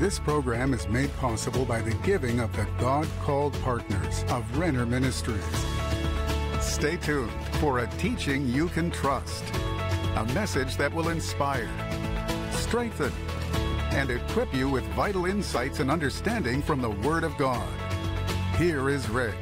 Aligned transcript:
This 0.00 0.18
program 0.18 0.72
is 0.72 0.88
made 0.88 1.14
possible 1.18 1.66
by 1.66 1.82
the 1.82 1.92
giving 1.96 2.40
of 2.40 2.56
the 2.56 2.66
God 2.78 3.06
called 3.20 3.52
partners 3.60 4.24
of 4.30 4.56
Renner 4.56 4.86
Ministries. 4.86 5.44
Stay 6.58 6.96
tuned 6.96 7.30
for 7.60 7.80
a 7.80 7.86
teaching 7.98 8.48
you 8.48 8.68
can 8.68 8.90
trust, 8.90 9.44
a 10.16 10.24
message 10.32 10.78
that 10.78 10.90
will 10.94 11.10
inspire, 11.10 11.68
strengthen, 12.50 13.12
and 13.90 14.10
equip 14.10 14.54
you 14.54 14.70
with 14.70 14.84
vital 14.94 15.26
insights 15.26 15.80
and 15.80 15.90
understanding 15.90 16.62
from 16.62 16.80
the 16.80 16.96
Word 17.06 17.22
of 17.22 17.36
God. 17.36 17.68
Here 18.56 18.88
is 18.88 19.06
Rick. 19.10 19.36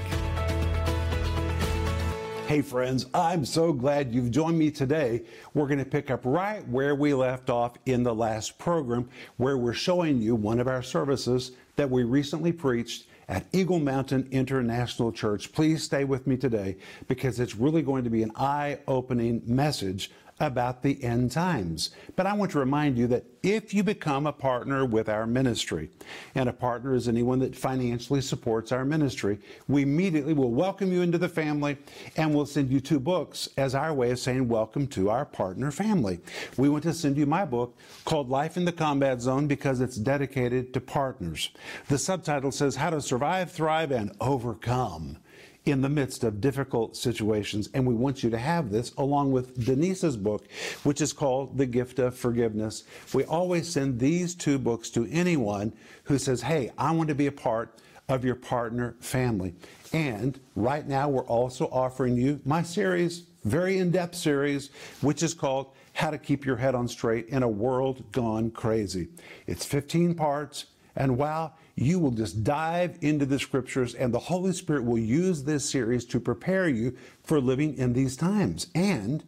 Hey, 2.49 2.63
friends, 2.63 3.05
I'm 3.13 3.45
so 3.45 3.75
glad 3.75 4.15
you've 4.15 4.31
joined 4.31 4.59
me 4.59 4.71
today. 4.71 5.25
We're 5.53 5.67
going 5.67 5.81
to 5.81 5.85
pick 5.85 6.11
up 6.11 6.23
right 6.25 6.67
where 6.67 6.95
we 6.95 7.13
left 7.13 7.51
off 7.51 7.75
in 7.85 8.03
the 8.03 8.15
last 8.15 8.59
program, 8.59 9.11
where 9.37 9.59
we're 9.59 9.75
showing 9.75 10.23
you 10.23 10.35
one 10.35 10.59
of 10.59 10.67
our 10.67 10.83
services 10.83 11.53
that 11.77 11.91
we 11.91 12.05
recently 12.05 12.53
preached 12.53 13.05
at 13.29 13.45
Eagle 13.53 13.81
Mountain 13.81 14.29
International 14.31 15.13
Church. 15.13 15.53
Please 15.53 15.83
stay 15.83 16.05
with 16.05 16.27
me 16.27 16.39
today 16.39 16.79
because 17.07 17.39
it's 17.39 17.55
really 17.55 17.83
going 17.83 18.03
to 18.05 18.09
be 18.09 18.23
an 18.23 18.33
eye 18.35 18.79
opening 18.89 19.43
message 19.45 20.11
about 20.41 20.83
the 20.83 21.03
end 21.03 21.33
times. 21.33 21.91
But 22.17 22.27
I 22.27 22.33
want 22.33 22.51
to 22.53 22.59
remind 22.59 22.97
you 22.97 23.07
that 23.09 23.25
if 23.43 23.73
you 23.73 23.83
become 23.83 24.27
a 24.27 24.33
partner 24.33 24.85
with 24.85 25.09
our 25.09 25.27
ministry, 25.27 25.91
and 26.35 26.49
a 26.49 26.53
partner 26.53 26.95
is 26.95 27.09
anyone 27.09 27.39
that 27.41 27.57
financially 27.57 28.21
supports 28.21 28.73
our 28.73 28.85
ministry, 28.85 29.39
we 29.69 29.83
immediately 29.83 30.33
will 30.33 30.51
welcome 30.51 30.93
you 30.93 31.03
into 31.03 31.19
the 31.19 31.29
family 31.29 31.79
and 32.17 32.35
we'll 32.35 32.47
send 32.47 32.71
you 32.71 32.81
two 32.81 33.01
books 33.01 33.49
as 33.57 33.75
our 33.75 33.93
way 33.93 34.11
of 34.11 34.19
saying 34.19 34.49
welcome 34.49 34.87
to 34.89 35.11
our 35.11 35.25
partner 35.25 35.71
family. 35.71 36.21
We 36.57 36.69
want 36.69 36.85
to 36.85 36.95
send 36.95 37.17
you 37.17 37.27
my 37.27 37.45
book 37.45 37.77
called 38.05 38.29
Life 38.29 38.57
in 38.57 38.65
the 38.65 38.73
Combat 38.73 39.21
Zone 39.21 39.47
because 39.47 39.81
it's 39.81 39.97
dedicated 39.97 40.75
to 40.75 40.81
partners. 40.81 41.51
The 41.89 41.99
subtitle 41.99 42.53
says 42.53 42.77
How 42.77 42.91
to 42.91 43.01
Survive, 43.01 43.51
Thrive, 43.51 43.93
and 43.93 44.13
Overcome 44.21 45.19
in 45.71 45.83
the 45.83 45.89
midst 45.89 46.25
of 46.25 46.41
difficult 46.41 46.97
situations. 46.97 47.69
And 47.75 47.87
we 47.87 47.95
want 47.95 48.23
you 48.23 48.31
to 48.31 48.39
have 48.39 48.71
this 48.71 48.93
along 48.97 49.33
with 49.33 49.65
Denise's 49.65 50.17
book, 50.17 50.47
which 50.85 51.01
is 51.01 51.13
called 51.13 51.57
The 51.59 51.67
Gift 51.67 51.99
of 51.99 52.17
Forgiveness. 52.17 52.85
We 53.13 53.25
always 53.25 53.69
send 53.69 53.99
these 53.99 54.35
two 54.35 54.59
books 54.59 54.91
to 54.91 55.09
anyone 55.11 55.73
who 56.05 56.19
says, 56.19 56.43
Hey, 56.43 56.71
I 56.79 56.91
want 56.93 57.09
to 57.09 57.15
be 57.15 57.27
a 57.27 57.33
part 57.33 57.79
of 58.09 58.25
your 58.25 58.35
partner 58.35 58.97
family. 59.01 59.55
And 59.93 60.39
right 60.55 60.87
now, 60.87 61.09
we're 61.09 61.27
also 61.27 61.67
offering 61.67 62.17
you 62.17 62.41
my 62.45 62.63
series, 62.63 63.25
very 63.45 63.79
in 63.79 63.91
depth 63.91 64.15
series, 64.15 64.71
which 65.01 65.23
is 65.23 65.35
called 65.35 65.73
How 65.93 66.11
to 66.11 66.19
Keep 66.19 66.45
Your 66.45 66.57
Head 66.57 66.75
on 66.75 66.89
Straight 66.89 67.29
in 67.29 67.43
a 67.43 67.49
World 67.49 68.11
Gone 68.13 68.51
Crazy. 68.51 69.09
It's 69.47 69.65
15 69.65 70.15
parts, 70.15 70.67
and 70.97 71.17
wow, 71.17 71.53
you 71.81 71.99
will 71.99 72.11
just 72.11 72.43
dive 72.43 72.99
into 73.01 73.25
the 73.25 73.39
scriptures, 73.39 73.95
and 73.95 74.13
the 74.13 74.19
Holy 74.19 74.53
Spirit 74.53 74.85
will 74.85 74.99
use 74.99 75.45
this 75.45 75.69
series 75.69 76.05
to 76.07 76.19
prepare 76.19 76.69
you 76.69 76.97
for 77.23 77.41
living 77.41 77.77
in 77.77 77.93
these 77.93 78.17
times. 78.17 78.67
And 78.75 79.23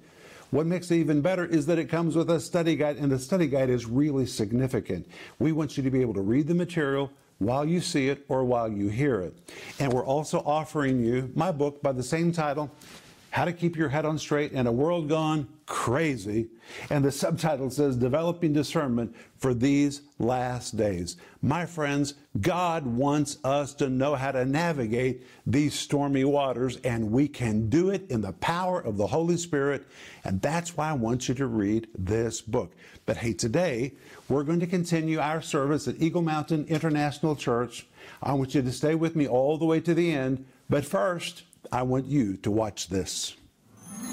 what 0.50 0.66
makes 0.66 0.90
it 0.90 0.96
even 0.96 1.20
better 1.20 1.44
is 1.44 1.66
that 1.66 1.78
it 1.78 1.88
comes 1.88 2.16
with 2.16 2.28
a 2.28 2.40
study 2.40 2.74
guide, 2.74 2.96
and 2.96 3.12
the 3.12 3.18
study 3.18 3.46
guide 3.46 3.70
is 3.70 3.86
really 3.86 4.26
significant. 4.26 5.06
We 5.38 5.52
want 5.52 5.76
you 5.76 5.84
to 5.84 5.90
be 5.90 6.00
able 6.00 6.14
to 6.14 6.22
read 6.22 6.48
the 6.48 6.54
material 6.54 7.12
while 7.38 7.64
you 7.64 7.80
see 7.80 8.08
it 8.08 8.24
or 8.28 8.44
while 8.44 8.68
you 8.68 8.88
hear 8.88 9.20
it. 9.20 9.34
And 9.78 9.92
we're 9.92 10.04
also 10.04 10.40
offering 10.40 11.04
you 11.04 11.30
my 11.34 11.52
book 11.52 11.82
by 11.82 11.92
the 11.92 12.02
same 12.02 12.32
title, 12.32 12.70
How 13.30 13.44
to 13.44 13.52
Keep 13.52 13.76
Your 13.76 13.88
Head 13.88 14.04
on 14.04 14.18
Straight 14.18 14.52
in 14.52 14.66
a 14.66 14.72
World 14.72 15.08
Gone 15.08 15.48
Crazy. 15.66 16.48
And 16.90 17.04
the 17.04 17.12
subtitle 17.12 17.70
says, 17.70 17.96
Developing 17.96 18.52
Discernment 18.52 19.14
for 19.38 19.54
These 19.54 20.02
Last 20.18 20.76
Days. 20.76 21.16
My 21.40 21.64
friends, 21.64 22.14
God 22.40 22.84
wants 22.84 23.38
us 23.44 23.72
to 23.74 23.88
know 23.88 24.16
how 24.16 24.32
to 24.32 24.44
navigate 24.44 25.24
these 25.46 25.74
stormy 25.74 26.24
waters, 26.24 26.78
and 26.78 27.12
we 27.12 27.28
can 27.28 27.68
do 27.68 27.90
it 27.90 28.10
in 28.10 28.20
the 28.20 28.32
power 28.32 28.80
of 28.80 28.96
the 28.96 29.06
Holy 29.06 29.36
Spirit. 29.36 29.86
And 30.24 30.42
that's 30.42 30.76
why 30.76 30.90
I 30.90 30.94
want 30.94 31.28
you 31.28 31.34
to 31.36 31.46
read 31.46 31.86
this 31.96 32.40
book. 32.40 32.72
But 33.06 33.18
hey, 33.18 33.32
today 33.32 33.92
we're 34.28 34.44
going 34.44 34.60
to 34.60 34.66
continue 34.66 35.20
our 35.20 35.40
service 35.40 35.86
at 35.86 36.02
Eagle 36.02 36.22
Mountain 36.22 36.66
International 36.66 37.36
Church. 37.36 37.86
I 38.20 38.32
want 38.32 38.56
you 38.56 38.62
to 38.62 38.72
stay 38.72 38.96
with 38.96 39.14
me 39.14 39.28
all 39.28 39.56
the 39.56 39.66
way 39.66 39.78
to 39.80 39.94
the 39.94 40.12
end. 40.12 40.44
But 40.68 40.84
first, 40.84 41.44
I 41.72 41.82
want 41.82 42.06
you 42.06 42.36
to 42.38 42.50
watch 42.50 42.88
this. 42.88 43.36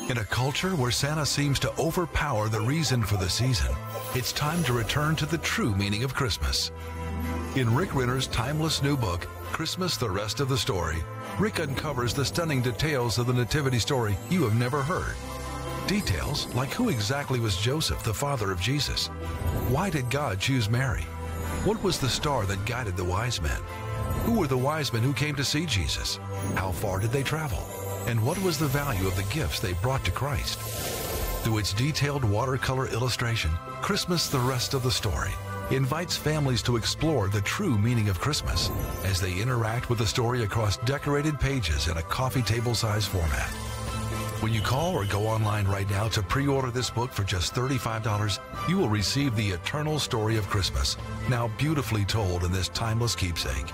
In 0.09 0.17
a 0.17 0.23
culture 0.25 0.75
where 0.75 0.91
Santa 0.91 1.25
seems 1.25 1.59
to 1.59 1.77
overpower 1.79 2.49
the 2.49 2.61
reason 2.61 3.03
for 3.03 3.17
the 3.17 3.29
season, 3.29 3.75
it's 4.15 4.31
time 4.31 4.63
to 4.63 4.73
return 4.73 5.15
to 5.17 5.25
the 5.25 5.37
true 5.39 5.75
meaning 5.75 6.03
of 6.03 6.13
Christmas. 6.13 6.71
In 7.55 7.73
Rick 7.73 7.95
Renner's 7.95 8.27
timeless 8.27 8.83
new 8.83 8.95
book, 8.95 9.27
Christmas 9.51 9.97
the 9.97 10.09
Rest 10.09 10.39
of 10.39 10.49
the 10.49 10.57
Story, 10.57 10.97
Rick 11.39 11.59
uncovers 11.59 12.13
the 12.13 12.25
stunning 12.25 12.61
details 12.61 13.17
of 13.17 13.27
the 13.27 13.33
Nativity 13.33 13.79
story 13.79 14.17
you 14.29 14.43
have 14.43 14.55
never 14.55 14.81
heard. 14.81 15.15
Details 15.87 16.53
like 16.53 16.73
who 16.73 16.89
exactly 16.89 17.39
was 17.39 17.57
Joseph, 17.57 18.03
the 18.03 18.13
father 18.13 18.51
of 18.51 18.61
Jesus? 18.61 19.07
Why 19.69 19.89
did 19.89 20.09
God 20.09 20.39
choose 20.39 20.69
Mary? 20.69 21.03
What 21.63 21.81
was 21.83 21.99
the 21.99 22.09
star 22.09 22.45
that 22.45 22.65
guided 22.65 22.95
the 22.97 23.03
wise 23.03 23.41
men? 23.41 23.61
Who 24.27 24.33
were 24.33 24.47
the 24.47 24.57
wise 24.57 24.91
men 24.91 25.03
who 25.03 25.13
came 25.13 25.35
to 25.35 25.43
see 25.45 25.65
Jesus? 25.65 26.19
How 26.55 26.73
far 26.73 26.99
did 26.99 27.11
they 27.11 27.23
travel? 27.23 27.59
And 28.07 28.21
what 28.21 28.37
was 28.43 28.59
the 28.59 28.67
value 28.67 29.07
of 29.07 29.15
the 29.15 29.23
gifts 29.33 29.61
they 29.61 29.71
brought 29.75 30.03
to 30.03 30.11
Christ? 30.11 30.59
Through 31.43 31.59
its 31.59 31.71
detailed 31.71 32.25
watercolor 32.25 32.89
illustration, 32.89 33.51
Christmas 33.81 34.27
the 34.27 34.37
Rest 34.37 34.73
of 34.73 34.83
the 34.83 34.91
Story 34.91 35.31
invites 35.71 36.17
families 36.17 36.61
to 36.63 36.75
explore 36.75 37.29
the 37.29 37.39
true 37.39 37.77
meaning 37.77 38.09
of 38.09 38.19
Christmas 38.19 38.69
as 39.05 39.21
they 39.21 39.39
interact 39.39 39.89
with 39.89 39.99
the 39.99 40.05
story 40.05 40.43
across 40.43 40.75
decorated 40.79 41.39
pages 41.39 41.87
in 41.87 41.95
a 41.95 42.03
coffee 42.03 42.41
table 42.41 42.75
size 42.75 43.05
format. 43.05 43.49
When 44.41 44.53
you 44.53 44.59
call 44.59 44.93
or 44.93 45.05
go 45.05 45.25
online 45.25 45.67
right 45.67 45.89
now 45.89 46.09
to 46.09 46.21
pre 46.21 46.47
order 46.47 46.69
this 46.69 46.89
book 46.89 47.13
for 47.13 47.23
just 47.23 47.55
$35, 47.55 48.39
you 48.67 48.77
will 48.77 48.89
receive 48.89 49.37
the 49.37 49.51
eternal 49.51 49.99
story 49.99 50.35
of 50.35 50.49
Christmas, 50.49 50.97
now 51.29 51.47
beautifully 51.57 52.03
told 52.03 52.43
in 52.43 52.51
this 52.51 52.67
timeless 52.67 53.15
keepsake. 53.15 53.67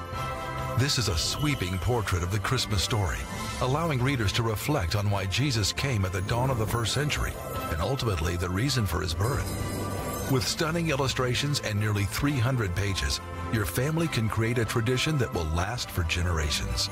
This 0.80 0.98
is 0.98 1.08
a 1.08 1.18
sweeping 1.18 1.78
portrait 1.78 2.24
of 2.24 2.32
the 2.32 2.40
Christmas 2.40 2.82
story, 2.82 3.20
allowing 3.62 4.02
readers 4.02 4.34
to 4.34 4.42
reflect 4.42 4.96
on 4.96 5.12
why 5.12 5.28
Jesus 5.28 5.72
came 5.72 6.04
at 6.04 6.12
the 6.12 6.24
dawn 6.24 6.50
of 6.50 6.58
the 6.58 6.66
first 6.66 6.94
century 6.94 7.32
and 7.72 7.80
ultimately 7.80 8.36
the 8.36 8.50
reason 8.50 8.88
for 8.88 9.00
his 9.00 9.14
birth. 9.14 9.48
With 10.32 10.46
stunning 10.46 10.90
illustrations 10.90 11.60
and 11.60 11.80
nearly 11.80 12.06
300 12.06 12.76
pages, 12.76 13.22
your 13.54 13.66
family 13.66 14.08
can 14.08 14.28
create 14.28 14.58
a 14.58 14.66
tradition 14.66 15.16
that 15.20 15.32
will 15.32 15.46
last 15.56 15.92
for 15.92 16.04
generations. 16.06 16.90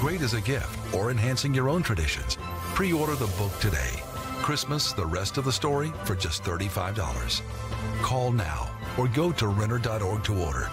Great 0.00 0.22
as 0.22 0.32
a 0.32 0.40
gift 0.40 0.94
or 0.94 1.10
enhancing 1.10 1.52
your 1.52 1.68
own 1.68 1.82
traditions. 1.82 2.38
Pre 2.74 2.94
order 2.94 3.14
the 3.14 3.26
book 3.36 3.52
today. 3.60 3.92
Christmas, 4.40 4.94
the 4.94 5.06
rest 5.06 5.36
of 5.36 5.44
the 5.44 5.52
story 5.52 5.92
for 6.04 6.14
just 6.14 6.44
$35. 6.44 7.42
Call 8.00 8.32
now 8.32 8.70
or 8.96 9.06
go 9.06 9.32
to 9.32 9.48
Renner.org 9.48 10.24
to 10.24 10.34
order. 10.34 10.70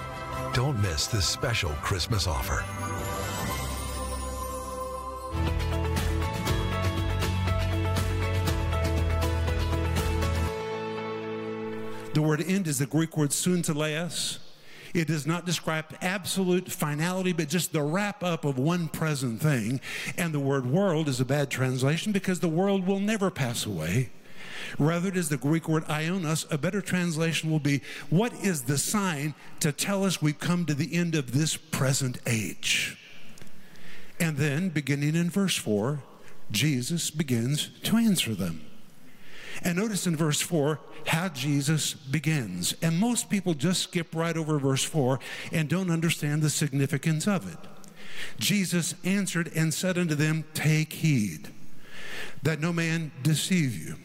Don't 0.53 0.81
miss 0.81 1.07
this 1.07 1.27
special 1.27 1.69
Christmas 1.81 2.25
offer. 2.27 2.63
The 12.13 12.21
word 12.21 12.41
end 12.41 12.67
is 12.67 12.79
the 12.79 12.87
Greek 12.87 13.15
word 13.15 13.29
sunteleos. 13.29 14.39
It 14.93 15.07
does 15.07 15.27
not 15.27 15.45
describe 15.45 15.85
absolute 16.01 16.71
finality, 16.71 17.31
but 17.31 17.47
just 17.47 17.71
the 17.71 17.83
wrap 17.83 18.23
up 18.23 18.43
of 18.43 18.57
one 18.57 18.87
present 18.87 19.39
thing. 19.39 19.79
And 20.17 20.33
the 20.33 20.39
word 20.39 20.65
world 20.65 21.07
is 21.07 21.21
a 21.21 21.25
bad 21.25 21.51
translation 21.51 22.11
because 22.11 22.39
the 22.39 22.47
world 22.47 22.87
will 22.87 22.99
never 22.99 23.29
pass 23.29 23.67
away. 23.67 24.09
Rather, 24.77 25.09
it 25.09 25.17
is 25.17 25.29
the 25.29 25.37
Greek 25.37 25.67
word 25.67 25.85
ionos. 25.85 26.51
A 26.51 26.57
better 26.57 26.81
translation 26.81 27.49
will 27.49 27.59
be 27.59 27.81
what 28.09 28.33
is 28.33 28.63
the 28.63 28.77
sign 28.77 29.33
to 29.59 29.71
tell 29.71 30.03
us 30.03 30.21
we've 30.21 30.39
come 30.39 30.65
to 30.65 30.73
the 30.73 30.95
end 30.95 31.15
of 31.15 31.31
this 31.31 31.57
present 31.57 32.19
age? 32.27 32.97
And 34.19 34.37
then, 34.37 34.69
beginning 34.69 35.15
in 35.15 35.29
verse 35.29 35.55
4, 35.55 36.01
Jesus 36.51 37.09
begins 37.09 37.69
to 37.83 37.97
answer 37.97 38.35
them. 38.35 38.65
And 39.63 39.77
notice 39.77 40.07
in 40.07 40.15
verse 40.15 40.41
4 40.41 40.79
how 41.07 41.29
Jesus 41.29 41.93
begins. 41.93 42.73
And 42.81 42.99
most 42.99 43.29
people 43.29 43.53
just 43.53 43.83
skip 43.83 44.15
right 44.15 44.35
over 44.37 44.59
verse 44.59 44.83
4 44.83 45.19
and 45.51 45.69
don't 45.69 45.89
understand 45.89 46.41
the 46.41 46.49
significance 46.49 47.27
of 47.27 47.51
it. 47.51 47.59
Jesus 48.37 48.95
answered 49.03 49.51
and 49.55 49.73
said 49.73 49.97
unto 49.97 50.15
them, 50.15 50.45
Take 50.53 50.93
heed 50.93 51.49
that 52.43 52.59
no 52.59 52.71
man 52.71 53.11
deceive 53.21 53.77
you. 53.77 53.95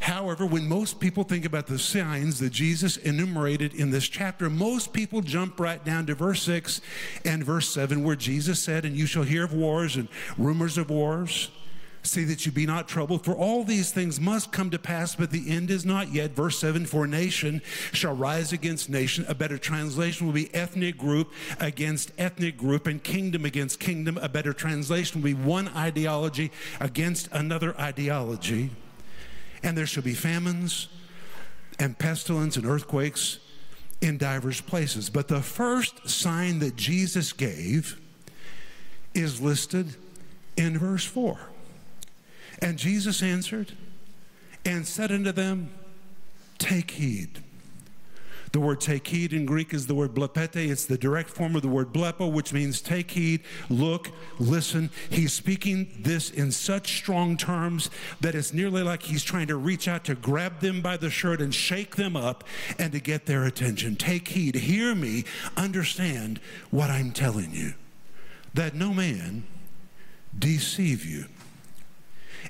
However, 0.00 0.46
when 0.46 0.66
most 0.66 0.98
people 0.98 1.24
think 1.24 1.44
about 1.44 1.66
the 1.66 1.78
signs 1.78 2.38
that 2.40 2.50
Jesus 2.50 2.96
enumerated 2.96 3.74
in 3.74 3.90
this 3.90 4.08
chapter, 4.08 4.48
most 4.48 4.94
people 4.94 5.20
jump 5.20 5.60
right 5.60 5.84
down 5.84 6.06
to 6.06 6.14
verse 6.14 6.42
6 6.42 6.80
and 7.26 7.44
verse 7.44 7.68
7, 7.68 8.02
where 8.02 8.16
Jesus 8.16 8.58
said, 8.60 8.86
And 8.86 8.96
you 8.96 9.04
shall 9.06 9.24
hear 9.24 9.44
of 9.44 9.52
wars 9.52 9.96
and 9.96 10.08
rumors 10.38 10.78
of 10.78 10.88
wars. 10.88 11.50
See 12.02 12.24
that 12.24 12.46
you 12.46 12.52
be 12.52 12.64
not 12.64 12.88
troubled, 12.88 13.26
for 13.26 13.34
all 13.34 13.62
these 13.62 13.92
things 13.92 14.18
must 14.18 14.52
come 14.52 14.70
to 14.70 14.78
pass, 14.78 15.14
but 15.14 15.30
the 15.30 15.50
end 15.50 15.70
is 15.70 15.84
not 15.84 16.14
yet. 16.14 16.30
Verse 16.30 16.58
7 16.58 16.86
For 16.86 17.06
nation 17.06 17.60
shall 17.92 18.14
rise 18.14 18.54
against 18.54 18.88
nation. 18.88 19.26
A 19.28 19.34
better 19.34 19.58
translation 19.58 20.26
will 20.26 20.32
be 20.32 20.52
ethnic 20.54 20.96
group 20.96 21.30
against 21.60 22.10
ethnic 22.16 22.56
group, 22.56 22.86
and 22.86 23.04
kingdom 23.04 23.44
against 23.44 23.80
kingdom. 23.80 24.16
A 24.22 24.30
better 24.30 24.54
translation 24.54 25.20
will 25.20 25.26
be 25.26 25.34
one 25.34 25.68
ideology 25.68 26.50
against 26.80 27.28
another 27.32 27.78
ideology. 27.78 28.70
And 29.62 29.76
there 29.76 29.86
shall 29.86 30.02
be 30.02 30.14
famines 30.14 30.88
and 31.78 31.98
pestilence 31.98 32.56
and 32.56 32.66
earthquakes 32.66 33.38
in 34.00 34.18
divers 34.18 34.60
places. 34.60 35.10
But 35.10 35.28
the 35.28 35.42
first 35.42 36.08
sign 36.08 36.58
that 36.60 36.76
Jesus 36.76 37.32
gave 37.32 38.00
is 39.14 39.40
listed 39.40 39.96
in 40.56 40.78
verse 40.78 41.04
4. 41.04 41.38
And 42.62 42.78
Jesus 42.78 43.22
answered 43.22 43.72
and 44.64 44.86
said 44.86 45.10
unto 45.10 45.32
them, 45.32 45.70
Take 46.58 46.92
heed. 46.92 47.42
The 48.52 48.60
word 48.60 48.80
take 48.80 49.06
heed 49.06 49.32
in 49.32 49.46
Greek 49.46 49.72
is 49.72 49.86
the 49.86 49.94
word 49.94 50.12
blepete. 50.12 50.68
It's 50.68 50.84
the 50.84 50.98
direct 50.98 51.30
form 51.30 51.54
of 51.54 51.62
the 51.62 51.68
word 51.68 51.92
blepo, 51.92 52.30
which 52.30 52.52
means 52.52 52.80
take 52.80 53.12
heed, 53.12 53.42
look, 53.68 54.10
listen. 54.40 54.90
He's 55.08 55.32
speaking 55.32 55.88
this 56.00 56.30
in 56.30 56.50
such 56.50 56.96
strong 56.96 57.36
terms 57.36 57.90
that 58.20 58.34
it's 58.34 58.52
nearly 58.52 58.82
like 58.82 59.02
he's 59.02 59.22
trying 59.22 59.46
to 59.48 59.56
reach 59.56 59.86
out 59.86 60.04
to 60.06 60.16
grab 60.16 60.58
them 60.58 60.80
by 60.80 60.96
the 60.96 61.10
shirt 61.10 61.40
and 61.40 61.54
shake 61.54 61.94
them 61.94 62.16
up 62.16 62.42
and 62.76 62.90
to 62.92 62.98
get 62.98 63.26
their 63.26 63.44
attention. 63.44 63.94
Take 63.94 64.28
heed, 64.28 64.56
hear 64.56 64.96
me, 64.96 65.24
understand 65.56 66.40
what 66.72 66.90
I'm 66.90 67.12
telling 67.12 67.52
you. 67.52 67.74
That 68.54 68.74
no 68.74 68.92
man 68.92 69.44
deceive 70.36 71.04
you. 71.04 71.26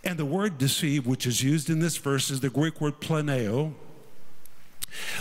And 0.03 0.19
the 0.19 0.25
word 0.25 0.57
deceive, 0.57 1.07
which 1.07 1.27
is 1.27 1.43
used 1.43 1.69
in 1.69 1.81
this 1.81 1.99
verse, 1.99 2.31
is 2.31 2.41
the 2.41 2.49
Greek 2.49 2.81
word 2.81 3.01
planeo. 3.01 3.75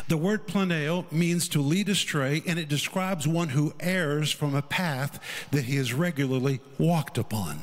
The 0.08 0.18
word 0.18 0.48
planeo 0.48 1.10
means 1.12 1.48
to 1.50 1.62
lead 1.62 1.90
astray, 1.90 2.42
and 2.48 2.58
it 2.58 2.68
describes 2.68 3.28
one 3.28 3.50
who 3.50 3.74
errs 3.80 4.32
from 4.32 4.56
a 4.56 4.62
path 4.62 5.20
that 5.52 5.66
he 5.66 5.76
has 5.76 5.94
regularly 5.94 6.60
walked 6.78 7.18
upon. 7.18 7.62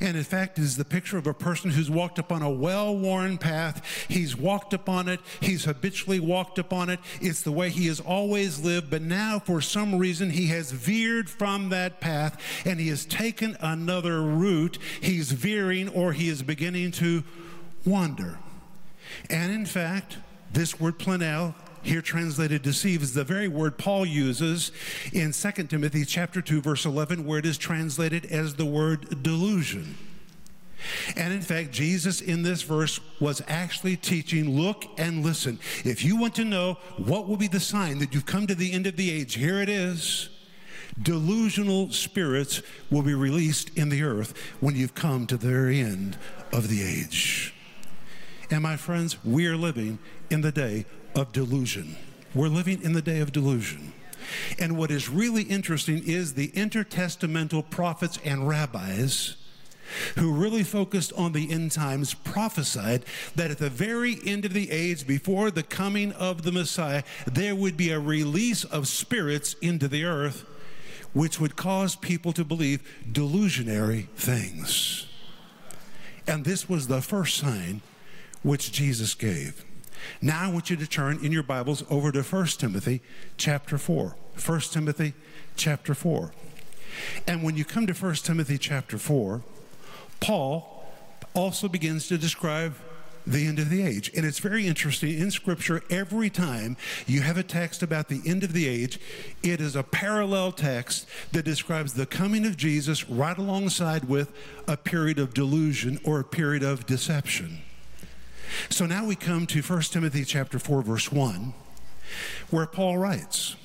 And 0.00 0.16
in 0.16 0.24
fact, 0.24 0.58
it 0.58 0.62
is 0.62 0.76
the 0.76 0.84
picture 0.84 1.18
of 1.18 1.26
a 1.26 1.34
person 1.34 1.70
who's 1.70 1.90
walked 1.90 2.18
upon 2.18 2.42
a 2.42 2.50
well 2.50 2.96
worn 2.96 3.38
path. 3.38 4.06
He's 4.08 4.36
walked 4.36 4.72
upon 4.72 5.08
it, 5.08 5.20
he's 5.40 5.64
habitually 5.64 6.20
walked 6.20 6.58
upon 6.58 6.88
it. 6.90 7.00
It's 7.20 7.42
the 7.42 7.52
way 7.52 7.70
he 7.70 7.86
has 7.86 8.00
always 8.00 8.60
lived, 8.60 8.90
but 8.90 9.02
now 9.02 9.38
for 9.38 9.60
some 9.60 9.98
reason 9.98 10.30
he 10.30 10.46
has 10.48 10.72
veered 10.72 11.28
from 11.28 11.68
that 11.70 12.00
path 12.00 12.40
and 12.64 12.80
he 12.80 12.88
has 12.88 13.04
taken 13.04 13.56
another 13.60 14.22
route. 14.22 14.78
He's 15.00 15.32
veering 15.32 15.88
or 15.88 16.12
he 16.12 16.28
is 16.28 16.42
beginning 16.42 16.92
to 16.92 17.22
wander. 17.84 18.38
And 19.30 19.52
in 19.52 19.66
fact, 19.66 20.18
this 20.52 20.80
word 20.80 20.98
planeo 20.98 21.54
here 21.82 22.02
translated 22.02 22.62
deceive 22.62 23.02
is 23.02 23.14
the 23.14 23.24
very 23.24 23.48
word 23.48 23.78
Paul 23.78 24.04
uses 24.04 24.72
in 25.12 25.32
2 25.32 25.52
Timothy 25.64 26.04
chapter 26.04 26.42
2 26.42 26.60
verse 26.60 26.84
11 26.84 27.24
where 27.24 27.38
it 27.38 27.46
is 27.46 27.56
translated 27.56 28.26
as 28.26 28.56
the 28.56 28.66
word 28.66 29.22
delusion. 29.22 29.96
And 31.16 31.32
in 31.32 31.40
fact, 31.40 31.70
Jesus 31.70 32.20
in 32.20 32.42
this 32.42 32.62
verse 32.62 33.00
was 33.20 33.42
actually 33.48 33.96
teaching 33.96 34.50
look 34.50 34.84
and 34.98 35.24
listen. 35.24 35.58
If 35.84 36.04
you 36.04 36.16
want 36.16 36.34
to 36.36 36.44
know 36.44 36.74
what 36.96 37.26
will 37.26 37.36
be 37.36 37.48
the 37.48 37.60
sign 37.60 37.98
that 37.98 38.14
you've 38.14 38.26
come 38.26 38.46
to 38.46 38.54
the 38.54 38.72
end 38.72 38.86
of 38.86 38.96
the 38.96 39.10
age, 39.10 39.34
here 39.34 39.60
it 39.60 39.68
is. 39.68 40.28
Delusional 41.00 41.90
spirits 41.92 42.62
will 42.90 43.02
be 43.02 43.14
released 43.14 43.70
in 43.76 43.88
the 43.88 44.02
earth 44.02 44.36
when 44.60 44.76
you've 44.76 44.94
come 44.94 45.26
to 45.26 45.36
the 45.36 45.48
very 45.48 45.80
end 45.80 46.16
of 46.52 46.68
the 46.68 46.82
age. 46.82 47.54
And 48.50 48.62
my 48.62 48.76
friends, 48.76 49.22
we 49.24 49.46
are 49.46 49.56
living 49.56 49.98
in 50.30 50.40
the 50.40 50.52
day 50.52 50.84
of 51.14 51.32
delusion. 51.32 51.96
We're 52.34 52.48
living 52.48 52.82
in 52.82 52.92
the 52.92 53.02
day 53.02 53.20
of 53.20 53.32
delusion. 53.32 53.92
And 54.58 54.76
what 54.76 54.90
is 54.90 55.08
really 55.08 55.42
interesting 55.42 56.02
is 56.04 56.34
the 56.34 56.48
intertestamental 56.48 57.70
prophets 57.70 58.18
and 58.24 58.46
rabbis 58.48 59.36
who 60.16 60.32
really 60.32 60.62
focused 60.62 61.12
on 61.12 61.32
the 61.32 61.50
end 61.50 61.72
times 61.72 62.14
prophesied 62.14 63.04
that 63.36 63.50
at 63.50 63.58
the 63.58 63.70
very 63.70 64.18
end 64.26 64.44
of 64.44 64.52
the 64.52 64.70
age, 64.70 65.06
before 65.06 65.50
the 65.50 65.62
coming 65.62 66.12
of 66.12 66.42
the 66.42 66.52
Messiah, 66.52 67.02
there 67.26 67.54
would 67.54 67.76
be 67.76 67.90
a 67.90 68.00
release 68.00 68.64
of 68.64 68.88
spirits 68.88 69.54
into 69.62 69.88
the 69.88 70.04
earth, 70.04 70.44
which 71.12 71.40
would 71.40 71.56
cause 71.56 71.96
people 71.96 72.32
to 72.32 72.44
believe 72.44 72.82
delusionary 73.10 74.08
things. 74.10 75.06
And 76.26 76.44
this 76.44 76.68
was 76.68 76.88
the 76.88 77.00
first 77.00 77.36
sign 77.36 77.80
which 78.42 78.72
Jesus 78.72 79.14
gave. 79.14 79.64
Now 80.20 80.48
I 80.48 80.52
want 80.52 80.70
you 80.70 80.76
to 80.76 80.86
turn 80.86 81.24
in 81.24 81.32
your 81.32 81.42
Bibles 81.42 81.84
over 81.90 82.12
to 82.12 82.22
1 82.22 82.46
Timothy 82.58 83.02
chapter 83.36 83.78
4. 83.78 84.16
1 84.44 84.60
Timothy 84.60 85.14
chapter 85.56 85.94
4. 85.94 86.32
And 87.26 87.42
when 87.42 87.56
you 87.56 87.64
come 87.64 87.86
to 87.86 87.92
1 87.92 88.14
Timothy 88.16 88.58
chapter 88.58 88.98
4, 88.98 89.42
Paul 90.20 90.84
also 91.34 91.68
begins 91.68 92.08
to 92.08 92.18
describe 92.18 92.74
the 93.26 93.46
end 93.46 93.58
of 93.58 93.70
the 93.70 93.82
age. 93.82 94.10
And 94.16 94.24
it's 94.24 94.38
very 94.38 94.66
interesting 94.66 95.18
in 95.18 95.30
Scripture, 95.30 95.82
every 95.90 96.30
time 96.30 96.76
you 97.06 97.22
have 97.22 97.36
a 97.36 97.42
text 97.42 97.82
about 97.82 98.08
the 98.08 98.22
end 98.24 98.44
of 98.44 98.52
the 98.52 98.68
age, 98.68 99.00
it 99.42 99.60
is 99.60 99.74
a 99.74 99.82
parallel 99.82 100.52
text 100.52 101.08
that 101.32 101.44
describes 101.44 101.94
the 101.94 102.06
coming 102.06 102.46
of 102.46 102.56
Jesus 102.56 103.08
right 103.08 103.36
alongside 103.36 104.04
with 104.04 104.32
a 104.68 104.76
period 104.76 105.18
of 105.18 105.34
delusion 105.34 105.98
or 106.04 106.20
a 106.20 106.24
period 106.24 106.62
of 106.62 106.86
deception. 106.86 107.62
So 108.68 108.86
now 108.86 109.04
we 109.04 109.16
come 109.16 109.46
to 109.48 109.62
1 109.62 109.82
Timothy 109.82 110.24
chapter 110.24 110.58
4 110.58 110.82
verse 110.82 111.10
1 111.12 111.54
where 112.50 112.66
Paul 112.66 112.98
writes, 112.98 113.56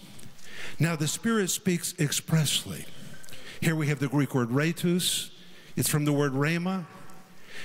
"Now 0.79 0.95
the 0.95 1.07
Spirit 1.07 1.49
speaks 1.49 1.93
expressly." 1.99 2.85
Here 3.61 3.75
we 3.75 3.87
have 3.87 3.99
the 3.99 4.07
Greek 4.07 4.33
word 4.33 4.49
rhetos. 4.49 5.29
It's 5.75 5.89
from 5.89 6.05
the 6.05 6.13
word 6.13 6.33
rhema, 6.33 6.85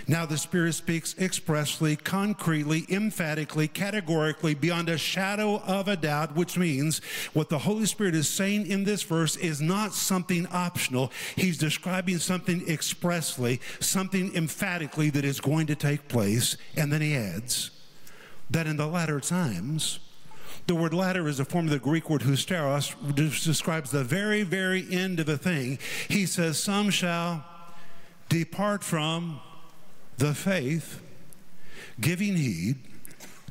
now 0.06 0.26
the 0.26 0.38
Spirit 0.38 0.74
speaks 0.74 1.14
expressly, 1.18 1.96
concretely, 1.96 2.86
emphatically, 2.88 3.68
categorically, 3.68 4.54
beyond 4.54 4.88
a 4.88 4.98
shadow 4.98 5.60
of 5.66 5.88
a 5.88 5.96
doubt, 5.96 6.36
which 6.36 6.56
means 6.56 7.00
what 7.32 7.48
the 7.48 7.58
Holy 7.58 7.86
Spirit 7.86 8.14
is 8.14 8.28
saying 8.28 8.66
in 8.66 8.84
this 8.84 9.02
verse 9.02 9.36
is 9.36 9.60
not 9.60 9.92
something 9.92 10.46
optional. 10.48 11.12
He's 11.36 11.58
describing 11.58 12.18
something 12.18 12.68
expressly, 12.68 13.60
something 13.80 14.34
emphatically 14.34 15.10
that 15.10 15.24
is 15.24 15.40
going 15.40 15.66
to 15.66 15.74
take 15.74 16.08
place. 16.08 16.56
And 16.76 16.92
then 16.92 17.00
he 17.00 17.14
adds 17.14 17.70
that 18.50 18.66
in 18.66 18.76
the 18.76 18.86
latter 18.86 19.20
times, 19.20 19.98
the 20.66 20.74
word 20.74 20.94
latter 20.94 21.28
is 21.28 21.38
a 21.38 21.44
form 21.44 21.66
of 21.66 21.70
the 21.70 21.78
Greek 21.78 22.10
word 22.10 22.22
husteros, 22.22 22.90
which 22.90 23.44
describes 23.44 23.90
the 23.92 24.02
very, 24.02 24.42
very 24.42 24.86
end 24.90 25.20
of 25.20 25.28
a 25.28 25.38
thing. 25.38 25.78
He 26.08 26.26
says, 26.26 26.58
Some 26.60 26.90
shall 26.90 27.44
depart 28.28 28.82
from 28.82 29.40
the 30.18 30.34
faith, 30.34 31.02
giving 32.00 32.36
heed 32.36 32.76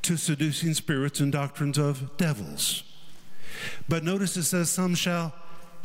to 0.01 0.17
seducing 0.17 0.73
spirits 0.73 1.19
and 1.19 1.31
doctrines 1.31 1.77
of 1.77 2.15
devils. 2.17 2.83
But 3.87 4.03
notice 4.03 4.37
it 4.37 4.43
says, 4.43 4.69
Some 4.69 4.95
shall 4.95 5.33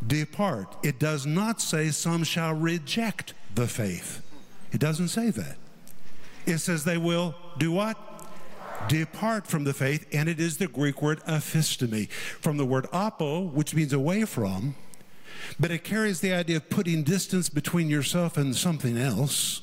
depart. 0.06 0.76
It 0.82 0.98
does 0.98 1.26
not 1.26 1.60
say, 1.60 1.90
Some 1.90 2.24
shall 2.24 2.54
reject 2.54 3.34
the 3.54 3.66
faith. 3.66 4.22
It 4.72 4.80
doesn't 4.80 5.08
say 5.08 5.30
that. 5.30 5.56
It 6.46 6.58
says 6.58 6.84
they 6.84 6.98
will 6.98 7.34
do 7.58 7.72
what? 7.72 7.96
Depart 8.88 9.46
from 9.46 9.64
the 9.64 9.74
faith, 9.74 10.06
and 10.12 10.28
it 10.28 10.40
is 10.40 10.56
the 10.56 10.66
Greek 10.66 11.02
word 11.02 11.20
aphistemi, 11.26 12.10
from 12.10 12.56
the 12.56 12.64
word 12.64 12.86
apo, 12.92 13.40
which 13.40 13.74
means 13.74 13.92
away 13.92 14.24
from, 14.24 14.74
but 15.58 15.70
it 15.70 15.84
carries 15.84 16.20
the 16.20 16.32
idea 16.32 16.56
of 16.56 16.70
putting 16.70 17.02
distance 17.02 17.48
between 17.48 17.88
yourself 17.88 18.36
and 18.36 18.56
something 18.56 18.96
else 18.96 19.62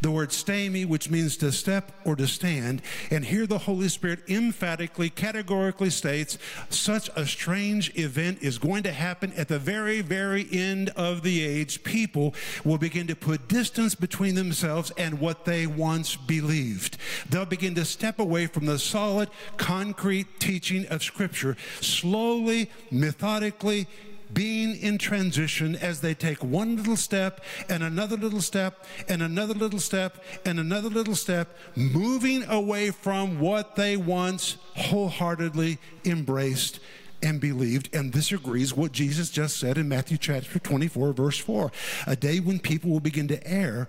the 0.00 0.10
word 0.10 0.30
stemi, 0.30 0.86
which 0.86 1.10
means 1.10 1.36
to 1.38 1.52
step 1.52 1.92
or 2.04 2.16
to 2.16 2.26
stand. 2.26 2.82
And 3.10 3.24
here 3.24 3.46
the 3.46 3.58
Holy 3.58 3.88
Spirit 3.88 4.20
emphatically, 4.28 5.10
categorically 5.10 5.90
states 5.90 6.38
such 6.70 7.10
a 7.16 7.26
strange 7.26 7.96
event 7.98 8.38
is 8.40 8.58
going 8.58 8.82
to 8.84 8.92
happen 8.92 9.32
at 9.34 9.48
the 9.48 9.58
very, 9.58 10.00
very 10.00 10.46
end 10.52 10.90
of 10.90 11.22
the 11.22 11.42
age. 11.44 11.82
People 11.84 12.34
will 12.64 12.78
begin 12.78 13.06
to 13.06 13.16
put 13.16 13.48
distance 13.48 13.94
between 13.94 14.34
themselves 14.34 14.92
and 14.98 15.20
what 15.20 15.44
they 15.44 15.66
once 15.66 16.16
believed. 16.16 16.96
They'll 17.28 17.46
begin 17.46 17.74
to 17.76 17.84
step 17.84 18.18
away 18.18 18.46
from 18.46 18.66
the 18.66 18.78
solid, 18.78 19.28
concrete 19.56 20.40
teaching 20.40 20.86
of 20.86 21.02
Scripture, 21.02 21.56
slowly, 21.80 22.70
methodically, 22.90 23.86
being 24.32 24.76
in 24.76 24.98
transition 24.98 25.76
as 25.76 26.00
they 26.00 26.14
take 26.14 26.42
one 26.42 26.76
little 26.76 26.96
step 26.96 27.42
and 27.68 27.82
another 27.82 28.16
little 28.16 28.40
step 28.40 28.84
and 29.08 29.22
another 29.22 29.54
little 29.54 29.78
step 29.78 30.22
and 30.44 30.58
another 30.58 30.88
little 30.88 31.14
step, 31.14 31.56
moving 31.76 32.44
away 32.44 32.90
from 32.90 33.40
what 33.40 33.76
they 33.76 33.96
once 33.96 34.56
wholeheartedly 34.76 35.78
embraced 36.04 36.80
and 37.22 37.40
believed. 37.40 37.94
And 37.94 38.12
this 38.12 38.32
agrees 38.32 38.74
what 38.74 38.92
Jesus 38.92 39.30
just 39.30 39.58
said 39.58 39.78
in 39.78 39.88
Matthew 39.88 40.18
chapter 40.18 40.58
24, 40.58 41.12
verse 41.12 41.38
4 41.38 41.72
a 42.06 42.16
day 42.16 42.40
when 42.40 42.58
people 42.58 42.90
will 42.90 43.00
begin 43.00 43.28
to 43.28 43.46
err 43.46 43.88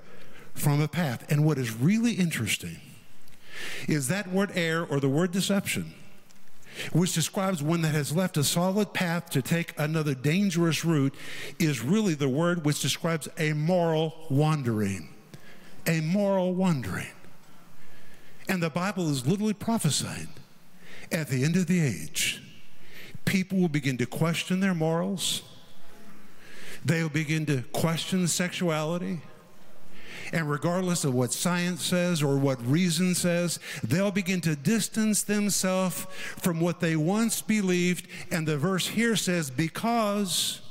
from 0.53 0.81
a 0.81 0.87
path. 0.87 1.29
And 1.29 1.45
what 1.45 1.57
is 1.57 1.75
really 1.75 2.13
interesting 2.13 2.77
is 3.87 4.07
that 4.07 4.31
word 4.31 4.51
err 4.55 4.85
or 4.85 4.99
the 4.99 5.09
word 5.09 5.31
deception 5.31 5.93
which 6.91 7.13
describes 7.13 7.61
one 7.61 7.81
that 7.81 7.93
has 7.93 8.15
left 8.15 8.37
a 8.37 8.43
solid 8.43 8.93
path 8.93 9.29
to 9.31 9.41
take 9.41 9.73
another 9.77 10.13
dangerous 10.13 10.83
route, 10.83 11.15
is 11.59 11.81
really 11.81 12.13
the 12.13 12.29
word 12.29 12.65
which 12.65 12.81
describes 12.81 13.27
a 13.37 13.53
moral 13.53 14.15
wandering. 14.29 15.09
A 15.87 16.01
moral 16.01 16.53
wandering. 16.53 17.07
And 18.47 18.61
the 18.61 18.69
Bible 18.69 19.09
is 19.09 19.25
literally 19.25 19.53
prophesying 19.53 20.29
at 21.11 21.27
the 21.27 21.43
end 21.43 21.55
of 21.55 21.67
the 21.67 21.79
age, 21.79 22.41
people 23.25 23.59
will 23.59 23.69
begin 23.69 23.97
to 23.97 24.05
question 24.05 24.59
their 24.59 24.73
morals, 24.73 25.43
they 26.83 27.01
will 27.01 27.09
begin 27.09 27.45
to 27.47 27.63
question 27.73 28.27
sexuality 28.27 29.21
and 30.33 30.49
regardless 30.49 31.03
of 31.03 31.13
what 31.13 31.33
science 31.33 31.83
says 31.83 32.23
or 32.23 32.37
what 32.37 32.65
reason 32.65 33.15
says, 33.15 33.59
they'll 33.83 34.11
begin 34.11 34.41
to 34.41 34.55
distance 34.55 35.23
themselves 35.23 36.07
from 36.37 36.59
what 36.59 36.79
they 36.79 36.95
once 36.95 37.41
believed. 37.41 38.07
And 38.31 38.47
the 38.47 38.57
verse 38.57 38.87
here 38.87 39.15
says, 39.15 39.49
because 39.49 40.61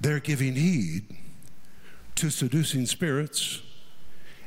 they're 0.00 0.20
giving 0.20 0.54
heed 0.54 1.16
to 2.16 2.30
seducing 2.30 2.86
spirits 2.86 3.62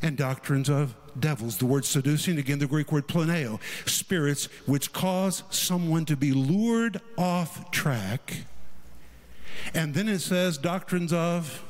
and 0.02 0.18
doctrines 0.18 0.70
of 0.70 0.96
devils. 1.20 1.58
The 1.58 1.66
word 1.66 1.86
seducing, 1.86 2.38
again, 2.38 2.60
the 2.60 2.68
Greek 2.68 2.92
word 2.92 3.08
planeo, 3.08 3.60
spirits 3.86 4.46
which 4.66 4.94
cause 4.94 5.44
someone 5.50 6.06
to 6.06 6.16
be 6.16 6.32
lured 6.32 7.02
off 7.18 7.72
track. 7.72 8.46
And 9.74 9.94
then 9.94 10.08
it 10.08 10.20
says 10.20 10.58
doctrines 10.58 11.14
of 11.14 11.64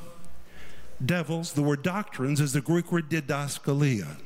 devils. 1.06 1.52
The 1.52 1.62
word 1.62 1.82
doctrines 1.82 2.40
is 2.40 2.52
the 2.52 2.60
Greek 2.60 2.92
word 2.92 3.08
didaskalia. 3.08 4.16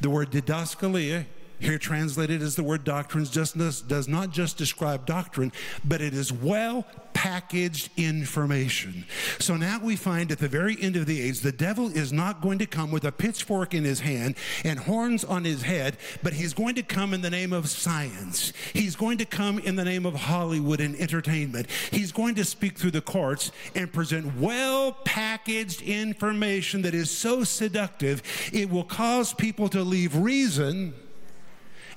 The 0.00 0.10
word 0.10 0.30
didaskalia, 0.30 1.26
here 1.60 1.78
translated 1.78 2.42
as 2.42 2.56
the 2.56 2.62
word 2.62 2.84
doctrines, 2.84 3.30
just 3.30 3.56
does 3.56 4.08
not 4.08 4.30
just 4.30 4.56
describe 4.56 5.06
doctrine, 5.06 5.52
but 5.84 6.00
it 6.00 6.14
is 6.14 6.32
well 6.32 6.86
packaged 7.12 7.90
information. 7.98 9.04
So 9.38 9.56
now 9.56 9.78
we 9.82 9.96
find 9.96 10.32
at 10.32 10.38
the 10.38 10.48
very 10.48 10.80
end 10.80 10.96
of 10.96 11.06
the 11.06 11.20
age, 11.20 11.40
the 11.40 11.52
devil 11.52 11.88
is 11.88 12.12
not 12.12 12.40
going 12.40 12.58
to 12.60 12.66
come 12.66 12.90
with 12.90 13.04
a 13.04 13.12
pitchfork 13.12 13.74
in 13.74 13.84
his 13.84 14.00
hand 14.00 14.36
and 14.64 14.78
horns 14.78 15.22
on 15.24 15.44
his 15.44 15.62
head, 15.62 15.98
but 16.22 16.32
he's 16.32 16.54
going 16.54 16.76
to 16.76 16.82
come 16.82 17.12
in 17.12 17.20
the 17.20 17.28
name 17.28 17.52
of 17.52 17.68
science. 17.68 18.52
He's 18.72 18.96
going 18.96 19.18
to 19.18 19.26
come 19.26 19.58
in 19.58 19.76
the 19.76 19.84
name 19.84 20.06
of 20.06 20.14
Hollywood 20.14 20.80
and 20.80 20.96
entertainment. 20.96 21.68
He's 21.90 22.10
going 22.10 22.36
to 22.36 22.44
speak 22.44 22.78
through 22.78 22.92
the 22.92 23.02
courts 23.02 23.52
and 23.74 23.92
present 23.92 24.36
well 24.36 24.92
packaged 24.92 25.82
information 25.82 26.82
that 26.82 26.94
is 26.94 27.10
so 27.10 27.44
seductive, 27.44 28.22
it 28.52 28.70
will 28.70 28.84
cause 28.84 29.34
people 29.34 29.68
to 29.68 29.82
leave 29.82 30.16
reason 30.16 30.94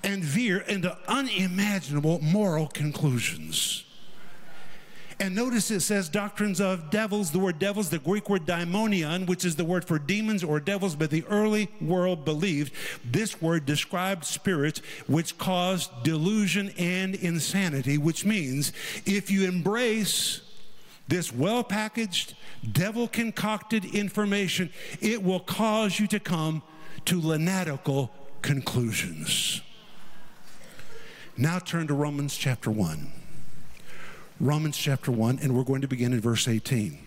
and 0.03 0.24
veer 0.24 0.60
into 0.60 0.98
unimaginable 1.07 2.19
moral 2.22 2.67
conclusions. 2.67 3.86
And 5.19 5.36
notice 5.36 5.72
it 5.72 5.81
says 5.81 6.10
doctrines 6.10 6.60
of 6.60 6.89
devils. 6.89 7.31
The 7.31 7.39
word 7.39 7.60
devils, 7.60 7.89
the 7.89 8.00
Greek 8.00 8.29
word 8.29 8.45
daimonion, 8.45 9.27
which 9.27 9.45
is 9.45 9.55
the 9.55 9.63
word 9.63 9.86
for 9.86 10.00
demons 10.00 10.43
or 10.43 10.60
devils, 10.60 10.95
but 10.95 11.12
the 11.12 11.24
early 11.25 11.69
world 11.79 12.25
believed 12.25 12.74
this 13.05 13.41
word 13.41 13.65
described 13.65 14.25
spirits 14.25 14.79
which 15.07 15.38
caused 15.38 15.91
delusion 16.03 16.74
and 16.77 17.15
insanity, 17.15 17.98
which 17.98 18.25
means 18.25 18.74
if 19.05 19.31
you 19.31 19.48
embrace 19.48 20.41
this 21.07 21.31
well 21.31 21.63
packaged, 21.63 22.36
devil 22.72 23.07
concocted 23.07 23.86
information, 23.86 24.72
it 25.00 25.22
will 25.22 25.39
cause 25.39 26.00
you 26.00 26.07
to 26.07 26.19
come 26.19 26.62
to 27.05 27.22
lunatical 27.22 28.12
conclusions. 28.41 29.62
Now 31.36 31.58
turn 31.58 31.88
to 31.88 31.96
Romans 31.96 32.38
chapter 32.38 32.70
1. 32.70 33.12
Romans 34.40 34.78
chapter 34.78 35.12
1, 35.12 35.40
and 35.42 35.56
we're 35.56 35.63
going 35.63 35.82
to 35.82 35.88
begin 35.88 36.13
in 36.13 36.22
verse 36.22 36.48
18. 36.48 37.00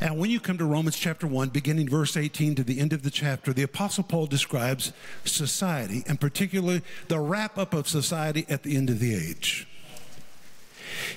And 0.00 0.18
when 0.18 0.30
you 0.30 0.40
come 0.40 0.58
to 0.58 0.66
Romans 0.66 0.98
chapter 0.98 1.26
1, 1.26 1.50
beginning 1.50 1.88
verse 1.88 2.18
18 2.18 2.54
to 2.56 2.62
the 2.62 2.78
end 2.78 2.92
of 2.92 3.02
the 3.02 3.10
chapter, 3.10 3.54
the 3.54 3.62
Apostle 3.62 4.04
Paul 4.04 4.26
describes 4.26 4.92
society, 5.24 6.02
and 6.06 6.20
particularly 6.20 6.82
the 7.08 7.18
wrap 7.18 7.56
up 7.56 7.72
of 7.72 7.88
society 7.88 8.44
at 8.48 8.62
the 8.62 8.76
end 8.76 8.90
of 8.90 8.98
the 8.98 9.14
age. 9.14 9.66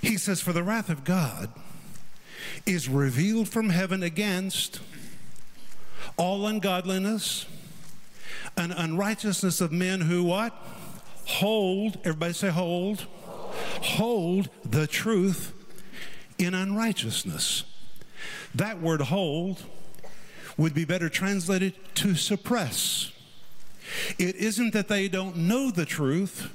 He 0.01 0.17
says, 0.17 0.39
For 0.39 0.53
the 0.53 0.63
wrath 0.63 0.89
of 0.89 1.03
God 1.03 1.49
is 2.65 2.87
revealed 2.87 3.49
from 3.49 3.69
heaven 3.69 4.01
against 4.01 4.79
all 6.15 6.47
ungodliness 6.47 7.47
and 8.55 8.71
unrighteousness 8.71 9.59
of 9.59 9.73
men 9.73 10.01
who 10.01 10.23
what? 10.23 10.53
Hold, 11.25 11.97
everybody 12.03 12.33
say 12.33 12.49
hold 12.49 13.07
hold 13.81 14.49
the 14.65 14.87
truth 14.87 15.53
in 16.37 16.53
unrighteousness. 16.53 17.63
That 18.55 18.81
word 18.81 19.01
hold 19.01 19.63
would 20.57 20.73
be 20.73 20.85
better 20.85 21.09
translated 21.09 21.73
to 21.95 22.15
suppress. 22.15 23.11
It 24.17 24.35
isn't 24.35 24.73
that 24.73 24.87
they 24.87 25.07
don't 25.07 25.35
know 25.35 25.71
the 25.71 25.85
truth. 25.85 26.51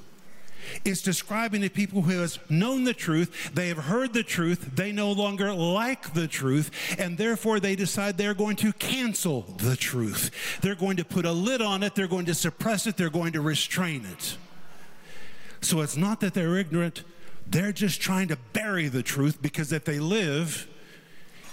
It's 0.85 1.01
describing 1.01 1.61
the 1.61 1.69
people 1.69 2.01
who 2.03 2.19
has 2.19 2.37
known 2.49 2.83
the 2.83 2.93
truth, 2.93 3.51
they 3.53 3.69
have 3.69 3.77
heard 3.77 4.13
the 4.13 4.23
truth, 4.23 4.75
they 4.75 4.91
no 4.91 5.11
longer 5.11 5.51
like 5.53 6.13
the 6.13 6.27
truth, 6.27 6.69
and 6.99 7.17
therefore 7.17 7.59
they 7.59 7.75
decide 7.75 8.17
they're 8.17 8.33
going 8.33 8.57
to 8.57 8.73
cancel 8.73 9.41
the 9.57 9.75
truth. 9.75 10.59
They're 10.61 10.75
going 10.75 10.97
to 10.97 11.05
put 11.05 11.25
a 11.25 11.31
lid 11.31 11.61
on 11.61 11.81
it, 11.81 11.95
they're 11.95 12.07
going 12.07 12.25
to 12.25 12.35
suppress 12.35 12.85
it, 12.85 12.97
they're 12.97 13.09
going 13.09 13.33
to 13.33 13.41
restrain 13.41 14.05
it. 14.05 14.37
So 15.61 15.81
it's 15.81 15.97
not 15.97 16.19
that 16.21 16.33
they're 16.33 16.57
ignorant, 16.57 17.03
they're 17.47 17.71
just 17.71 18.01
trying 18.01 18.27
to 18.29 18.37
bury 18.53 18.87
the 18.87 19.03
truth 19.03 19.41
because 19.41 19.71
if 19.71 19.85
they 19.85 19.99
live 19.99 20.67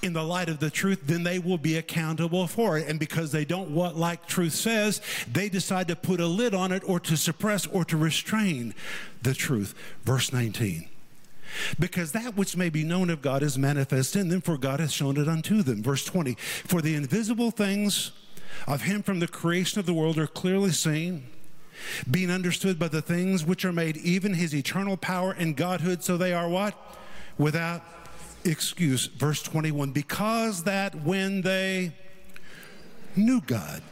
in 0.02 0.12
the 0.12 0.22
light 0.22 0.48
of 0.48 0.60
the 0.60 0.70
truth, 0.70 1.00
then 1.04 1.22
they 1.22 1.38
will 1.38 1.58
be 1.58 1.76
accountable 1.76 2.46
for 2.46 2.78
it. 2.78 2.86
And 2.88 3.00
because 3.00 3.32
they 3.32 3.44
don't 3.44 3.70
what 3.70 3.96
like 3.96 4.26
truth 4.26 4.52
says, 4.52 5.00
they 5.30 5.48
decide 5.48 5.88
to 5.88 5.96
put 5.96 6.20
a 6.20 6.26
lid 6.26 6.54
on 6.54 6.72
it 6.72 6.82
or 6.86 7.00
to 7.00 7.16
suppress 7.16 7.66
or 7.66 7.84
to 7.86 7.96
restrain 7.96 8.75
the 9.22 9.34
truth. 9.34 9.75
Verse 10.04 10.32
19. 10.32 10.88
Because 11.78 12.12
that 12.12 12.36
which 12.36 12.56
may 12.56 12.68
be 12.68 12.84
known 12.84 13.08
of 13.08 13.22
God 13.22 13.42
is 13.42 13.56
manifest 13.56 14.16
in 14.16 14.28
them, 14.28 14.40
for 14.40 14.58
God 14.58 14.80
has 14.80 14.92
shown 14.92 15.16
it 15.16 15.28
unto 15.28 15.62
them. 15.62 15.82
Verse 15.82 16.04
20. 16.04 16.34
For 16.34 16.82
the 16.82 16.94
invisible 16.94 17.50
things 17.50 18.12
of 18.66 18.82
him 18.82 19.02
from 19.02 19.20
the 19.20 19.28
creation 19.28 19.78
of 19.78 19.86
the 19.86 19.94
world 19.94 20.18
are 20.18 20.26
clearly 20.26 20.70
seen 20.70 21.26
being 22.11 22.30
understood 22.30 22.78
by 22.78 22.88
the 22.88 23.02
things 23.02 23.45
which 23.45 23.64
are 23.64 23.73
made, 23.73 23.97
even 23.99 24.35
his 24.35 24.54
eternal 24.54 24.97
power 24.97 25.33
and 25.33 25.56
Godhood, 25.56 26.02
so 26.02 26.16
they 26.16 26.33
are 26.33 26.49
what? 26.49 26.75
Without 27.38 27.83
excuse. 28.45 29.06
Verse 29.06 29.42
21 29.42 29.90
because 29.90 30.64
that 30.64 30.95
when 31.02 31.42
they 31.42 31.92
knew 33.16 33.40
God, 33.40 33.83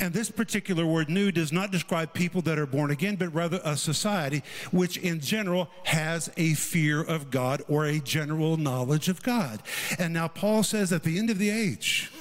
and 0.00 0.14
this 0.14 0.30
particular 0.30 0.86
word 0.86 1.08
knew 1.08 1.32
does 1.32 1.52
not 1.52 1.72
describe 1.72 2.12
people 2.12 2.40
that 2.42 2.58
are 2.58 2.66
born 2.66 2.90
again, 2.90 3.16
but 3.16 3.34
rather 3.34 3.60
a 3.64 3.76
society 3.76 4.42
which 4.70 4.96
in 4.96 5.20
general 5.20 5.68
has 5.84 6.30
a 6.36 6.54
fear 6.54 7.02
of 7.02 7.30
God 7.30 7.62
or 7.68 7.84
a 7.84 7.98
general 7.98 8.56
knowledge 8.56 9.08
of 9.08 9.22
God. 9.22 9.62
And 9.98 10.14
now 10.14 10.28
Paul 10.28 10.62
says 10.62 10.92
at 10.92 11.02
the 11.02 11.18
end 11.18 11.30
of 11.30 11.38
the 11.38 11.50
age, 11.50 12.12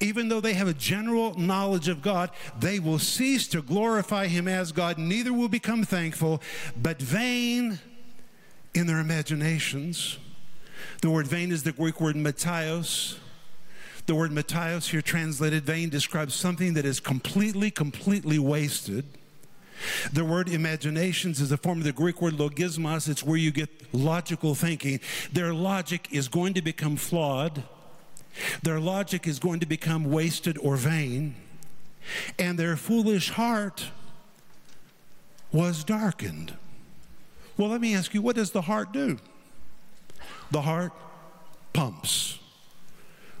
even 0.00 0.28
though 0.28 0.40
they 0.40 0.54
have 0.54 0.68
a 0.68 0.74
general 0.74 1.34
knowledge 1.38 1.88
of 1.88 2.02
God, 2.02 2.30
they 2.58 2.78
will 2.78 2.98
cease 2.98 3.48
to 3.48 3.62
glorify 3.62 4.26
Him 4.26 4.46
as 4.46 4.72
God, 4.72 4.98
neither 4.98 5.32
will 5.32 5.48
become 5.48 5.84
thankful, 5.84 6.42
but 6.80 7.00
vain 7.00 7.78
in 8.74 8.86
their 8.86 9.00
imaginations. 9.00 10.18
The 11.00 11.10
word 11.10 11.26
vain 11.26 11.50
is 11.50 11.62
the 11.62 11.72
Greek 11.72 12.00
word 12.00 12.16
mataios. 12.16 13.18
The 14.06 14.14
word 14.14 14.30
mataios, 14.30 14.90
here 14.90 15.02
translated 15.02 15.64
vain, 15.64 15.88
describes 15.88 16.34
something 16.34 16.74
that 16.74 16.84
is 16.84 17.00
completely, 17.00 17.70
completely 17.70 18.38
wasted. 18.38 19.04
The 20.12 20.24
word 20.24 20.48
imaginations 20.48 21.40
is 21.40 21.52
a 21.52 21.56
form 21.56 21.78
of 21.78 21.84
the 21.84 21.92
Greek 21.92 22.22
word 22.22 22.34
logismos. 22.34 23.08
It's 23.08 23.22
where 23.22 23.36
you 23.36 23.50
get 23.50 23.92
logical 23.92 24.54
thinking. 24.54 25.00
Their 25.32 25.52
logic 25.52 26.08
is 26.10 26.28
going 26.28 26.54
to 26.54 26.62
become 26.62 26.96
flawed 26.96 27.62
their 28.62 28.80
logic 28.80 29.26
is 29.26 29.38
going 29.38 29.60
to 29.60 29.66
become 29.66 30.04
wasted 30.04 30.58
or 30.58 30.76
vain, 30.76 31.34
and 32.38 32.58
their 32.58 32.76
foolish 32.76 33.30
heart 33.30 33.90
was 35.52 35.84
darkened. 35.84 36.54
Well, 37.56 37.68
let 37.68 37.80
me 37.80 37.94
ask 37.94 38.12
you, 38.12 38.20
what 38.20 38.36
does 38.36 38.50
the 38.50 38.62
heart 38.62 38.92
do? 38.92 39.18
The 40.50 40.62
heart 40.62 40.92
pumps. 41.72 42.38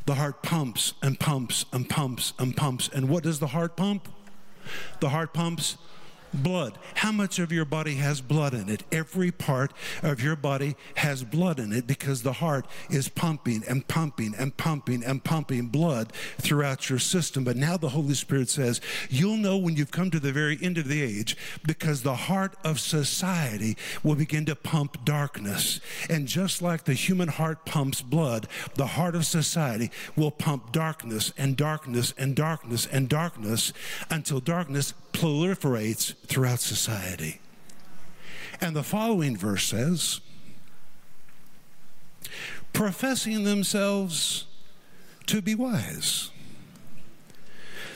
The 0.06 0.14
heart 0.14 0.42
pumps 0.42 0.94
and 1.02 1.18
pumps 1.18 1.64
and 1.72 1.88
pumps 1.88 2.32
and 2.38 2.56
pumps. 2.56 2.88
And 2.92 3.08
what 3.08 3.24
does 3.24 3.40
the 3.40 3.48
heart 3.48 3.76
pump? 3.76 4.08
The 5.00 5.10
heart 5.10 5.34
pumps 5.34 5.76
blood. 6.36 6.78
How 6.94 7.12
much 7.12 7.38
of 7.38 7.52
your 7.52 7.64
body 7.64 7.94
has 7.96 8.20
blood 8.20 8.54
in 8.54 8.68
it? 8.68 8.84
Every 8.92 9.30
part 9.30 9.72
of 10.02 10.22
your 10.22 10.36
body 10.36 10.76
has 10.96 11.24
blood 11.24 11.58
in 11.58 11.72
it 11.72 11.86
because 11.86 12.22
the 12.22 12.34
heart 12.34 12.66
is 12.90 13.08
pumping 13.08 13.62
and 13.68 13.86
pumping 13.86 14.34
and 14.38 14.56
pumping 14.56 15.04
and 15.04 15.22
pumping 15.22 15.66
blood 15.66 16.12
throughout 16.38 16.88
your 16.90 16.98
system. 16.98 17.44
But 17.44 17.56
now 17.56 17.76
the 17.76 17.90
Holy 17.90 18.14
Spirit 18.14 18.48
says, 18.48 18.80
you'll 19.08 19.36
know 19.36 19.56
when 19.56 19.76
you've 19.76 19.90
come 19.90 20.10
to 20.10 20.20
the 20.20 20.32
very 20.32 20.58
end 20.62 20.78
of 20.78 20.88
the 20.88 21.02
age 21.02 21.36
because 21.64 22.02
the 22.02 22.14
heart 22.16 22.56
of 22.64 22.80
society 22.80 23.76
will 24.02 24.14
begin 24.14 24.44
to 24.46 24.54
pump 24.54 25.04
darkness. 25.04 25.80
And 26.08 26.28
just 26.28 26.62
like 26.62 26.84
the 26.84 26.94
human 26.94 27.28
heart 27.28 27.64
pumps 27.64 28.02
blood, 28.02 28.48
the 28.74 28.86
heart 28.86 29.14
of 29.14 29.26
society 29.26 29.90
will 30.16 30.30
pump 30.30 30.72
darkness 30.72 31.32
and 31.36 31.56
darkness 31.56 32.14
and 32.18 32.34
darkness 32.34 32.86
and 32.86 33.08
darkness 33.08 33.72
until 34.10 34.40
darkness 34.40 34.94
proliferates 35.16 36.14
throughout 36.26 36.60
society. 36.60 37.40
And 38.60 38.76
the 38.76 38.82
following 38.82 39.36
verse 39.36 39.64
says, 39.64 40.20
professing 42.72 43.44
themselves 43.44 44.44
to 45.26 45.40
be 45.40 45.54
wise. 45.54 46.30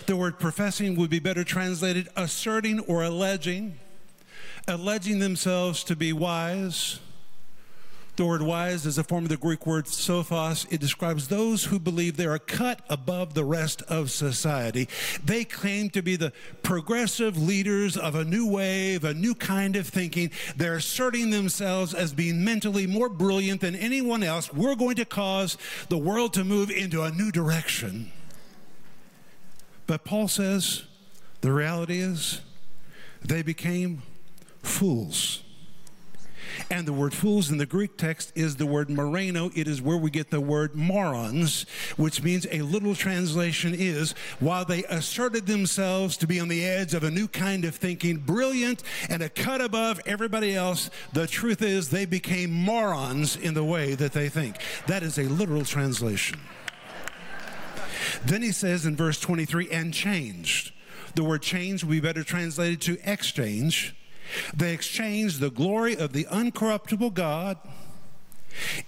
The 0.07 0.17
word 0.17 0.39
professing 0.39 0.97
would 0.97 1.11
be 1.11 1.19
better 1.19 1.45
translated 1.45 2.09
asserting 2.17 2.81
or 2.81 3.03
alleging, 3.03 3.79
alleging 4.67 5.19
themselves 5.19 5.85
to 5.85 5.95
be 5.97 6.13
wise 6.13 7.01
the 8.21 8.27
word 8.27 8.43
wise 8.43 8.85
is 8.85 8.99
a 8.99 9.03
form 9.03 9.25
of 9.25 9.31
the 9.31 9.37
Greek 9.39 9.67
word 9.67 9.87
sophos. 9.87 10.71
It 10.71 10.79
describes 10.79 11.29
those 11.29 11.65
who 11.65 11.79
believe 11.79 12.19
they 12.19 12.27
are 12.27 12.39
cut 12.39 12.83
above 12.91 13.33
the 13.33 13.47
rest 13.47 13.81
of 13.89 14.11
society. 14.11 14.91
They 15.25 15.43
claim 15.45 15.89
to 15.89 16.03
be 16.03 16.17
the 16.17 16.35
progressive 16.63 17.41
leaders 17.41 17.97
of 17.97 18.15
a 18.15 18.23
new 18.27 18.47
wave, 18.47 19.05
a 19.05 19.15
new 19.15 19.35
kind 19.35 19.75
of 19.75 19.89
thinking. 19.89 20.33
They're 20.55 20.75
asserting 20.75 21.31
themselves 21.31 21.95
as 21.95 22.13
being 22.13 22.45
mentally 22.45 22.87
more 22.87 23.09
brilliant 23.09 23.63
than 23.63 23.75
anyone 23.75 24.23
else. 24.23 24.53
We're 24.53 24.77
going 24.77 24.97
to 24.97 25.07
cause 25.07 25.57
the 25.89 25.97
world 25.97 26.35
to 26.35 26.45
move 26.45 26.71
into 26.71 27.03
a 27.03 27.11
new 27.11 27.33
direction. 27.33 28.13
But 29.87 30.05
Paul 30.05 30.29
says 30.29 30.83
the 31.41 31.53
reality 31.53 32.01
is 32.01 32.43
they 33.25 33.41
became 33.41 34.03
fools. 34.63 35.43
And 36.81 36.89
the 36.89 36.95
word 36.95 37.13
fools 37.13 37.51
in 37.51 37.59
the 37.59 37.67
Greek 37.67 37.99
text 37.99 38.33
is 38.35 38.57
the 38.57 38.65
word 38.65 38.89
moreno. 38.89 39.51
It 39.55 39.69
is 39.69 39.83
where 39.83 39.99
we 39.99 40.11
get 40.11 40.31
the 40.31 40.41
word 40.41 40.75
morons, 40.75 41.67
which 41.99 42.23
means 42.23 42.47
a 42.51 42.63
little 42.63 42.95
translation 42.95 43.75
is 43.75 44.13
while 44.39 44.65
they 44.65 44.85
asserted 44.85 45.47
themselves 45.47 46.17
to 46.17 46.27
be 46.27 46.41
on 46.41 46.49
the 46.49 46.65
edge 46.65 46.95
of 46.95 47.05
a 47.05 47.11
new 47.11 47.29
kind 47.29 47.67
of 47.67 47.77
thinking, 47.77 48.17
brilliant 48.17 48.83
and 49.11 49.21
a 49.21 49.29
cut 49.29 49.61
above 49.61 50.01
everybody 50.07 50.55
else, 50.55 50.89
the 51.13 51.27
truth 51.27 51.61
is 51.61 51.91
they 51.91 52.07
became 52.07 52.51
morons 52.51 53.37
in 53.37 53.53
the 53.53 53.63
way 53.63 53.95
that 53.95 54.15
they 54.15 54.31
think. 54.31 54.57
That 54.87 55.03
is 55.03 55.19
a 55.19 55.25
literal 55.25 55.67
translation. 55.67 56.41
Then 58.25 58.41
he 58.41 58.53
says 58.53 58.87
in 58.87 58.97
verse 58.97 59.21
23, 59.21 59.69
and 59.69 59.93
changed. 59.93 60.73
The 61.15 61.25
word 61.25 61.43
change 61.43 61.85
would 61.85 61.91
be 61.91 62.01
better 62.01 62.25
translated 62.25 62.81
to 62.81 62.97
exchange. 63.05 63.95
They 64.55 64.73
exchanged 64.73 65.41
the 65.41 65.51
glory 65.51 65.97
of 65.97 66.13
the 66.13 66.25
uncorruptible 66.25 67.15
God 67.15 67.59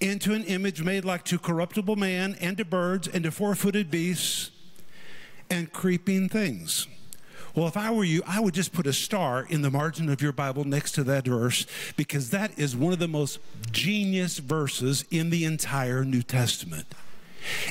into 0.01 0.33
an 0.35 0.45
image 0.45 0.83
made 0.83 1.05
like 1.05 1.25
to 1.25 1.39
corruptible 1.39 1.97
man 1.97 2.37
and 2.41 2.57
to 2.59 2.65
birds 2.65 3.09
and 3.09 3.25
to 3.25 3.31
four 3.31 3.55
footed 3.55 3.91
beasts 3.91 4.51
and 5.51 5.73
creeping 5.73 6.29
things. 6.29 6.87
Well, 7.55 7.69
if 7.69 7.77
I 7.77 7.91
were 7.91 8.05
you, 8.05 8.23
I 8.27 8.41
would 8.41 8.55
just 8.55 8.73
put 8.73 8.87
a 8.87 8.95
star 8.95 9.47
in 9.49 9.61
the 9.61 9.71
margin 9.71 10.09
of 10.09 10.23
your 10.23 10.33
Bible 10.33 10.65
next 10.65 10.93
to 10.93 11.05
that 11.05 11.27
verse 11.27 11.67
because 11.97 12.31
that 12.31 12.59
is 12.59 12.75
one 12.75 12.95
of 12.95 12.99
the 12.99 13.09
most 13.09 13.41
genius 13.71 14.39
verses 14.39 15.05
in 15.11 15.29
the 15.29 15.45
entire 15.45 16.03
New 16.03 16.23
Testament. 16.23 16.87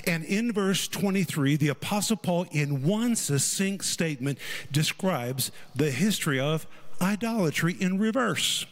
And 0.05 0.23
in 0.25 0.51
verse 0.51 0.87
23, 0.87 1.55
the 1.55 1.69
Apostle 1.69 2.17
Paul, 2.17 2.45
in 2.51 2.83
one 2.83 3.15
succinct 3.15 3.85
statement, 3.85 4.37
describes 4.71 5.51
the 5.75 5.89
history 5.89 6.39
of 6.39 6.67
idolatry 7.01 7.75
in 7.79 7.99
reverse. 7.99 8.65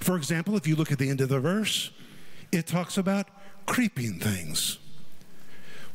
For 0.00 0.16
example, 0.16 0.56
if 0.56 0.66
you 0.66 0.76
look 0.76 0.92
at 0.92 0.98
the 0.98 1.10
end 1.10 1.20
of 1.20 1.28
the 1.28 1.40
verse, 1.40 1.90
it 2.52 2.66
talks 2.66 2.96
about 2.96 3.28
creeping 3.66 4.18
things. 4.20 4.78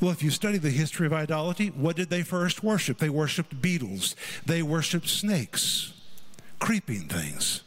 Well, 0.01 0.11
if 0.11 0.23
you 0.23 0.29
study 0.29 0.57
the 0.57 0.69
history 0.69 1.05
of 1.05 1.13
idolatry, 1.13 1.67
what 1.67 1.95
did 1.95 2.09
they 2.09 2.23
first 2.23 2.63
worship? 2.63 2.99
They 2.99 3.09
worshiped 3.09 3.61
beetles, 3.61 4.15
they 4.45 4.61
worshiped 4.61 5.07
snakes, 5.07 5.93
creeping 6.59 7.07
things. 7.07 7.63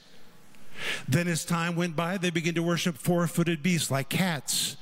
Then, 1.07 1.29
as 1.29 1.45
time 1.45 1.77
went 1.77 1.95
by, 1.95 2.19
they 2.19 2.31
began 2.31 2.55
to 2.55 2.63
worship 2.63 2.97
four 2.97 3.27
footed 3.27 3.63
beasts 3.63 3.91
like 3.91 4.09
cats 4.09 4.77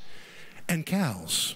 and 0.69 0.87
cows. 0.87 1.55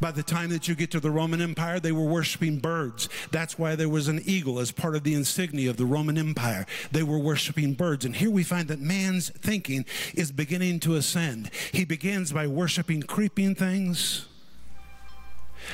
By 0.00 0.10
the 0.10 0.22
time 0.22 0.50
that 0.50 0.68
you 0.68 0.74
get 0.74 0.90
to 0.92 1.00
the 1.00 1.10
Roman 1.10 1.40
Empire, 1.40 1.80
they 1.80 1.92
were 1.92 2.04
worshiping 2.04 2.58
birds. 2.58 3.08
That's 3.30 3.58
why 3.58 3.76
there 3.76 3.88
was 3.88 4.08
an 4.08 4.20
eagle 4.24 4.58
as 4.58 4.72
part 4.72 4.96
of 4.96 5.04
the 5.04 5.14
insignia 5.14 5.70
of 5.70 5.76
the 5.76 5.86
Roman 5.86 6.18
Empire. 6.18 6.66
They 6.92 7.02
were 7.02 7.18
worshiping 7.18 7.74
birds. 7.74 8.04
And 8.04 8.16
here 8.16 8.30
we 8.30 8.42
find 8.42 8.68
that 8.68 8.80
man's 8.80 9.30
thinking 9.30 9.84
is 10.14 10.32
beginning 10.32 10.80
to 10.80 10.94
ascend. 10.94 11.50
He 11.72 11.84
begins 11.84 12.32
by 12.32 12.46
worshiping 12.46 13.02
creeping 13.02 13.54
things. 13.54 14.26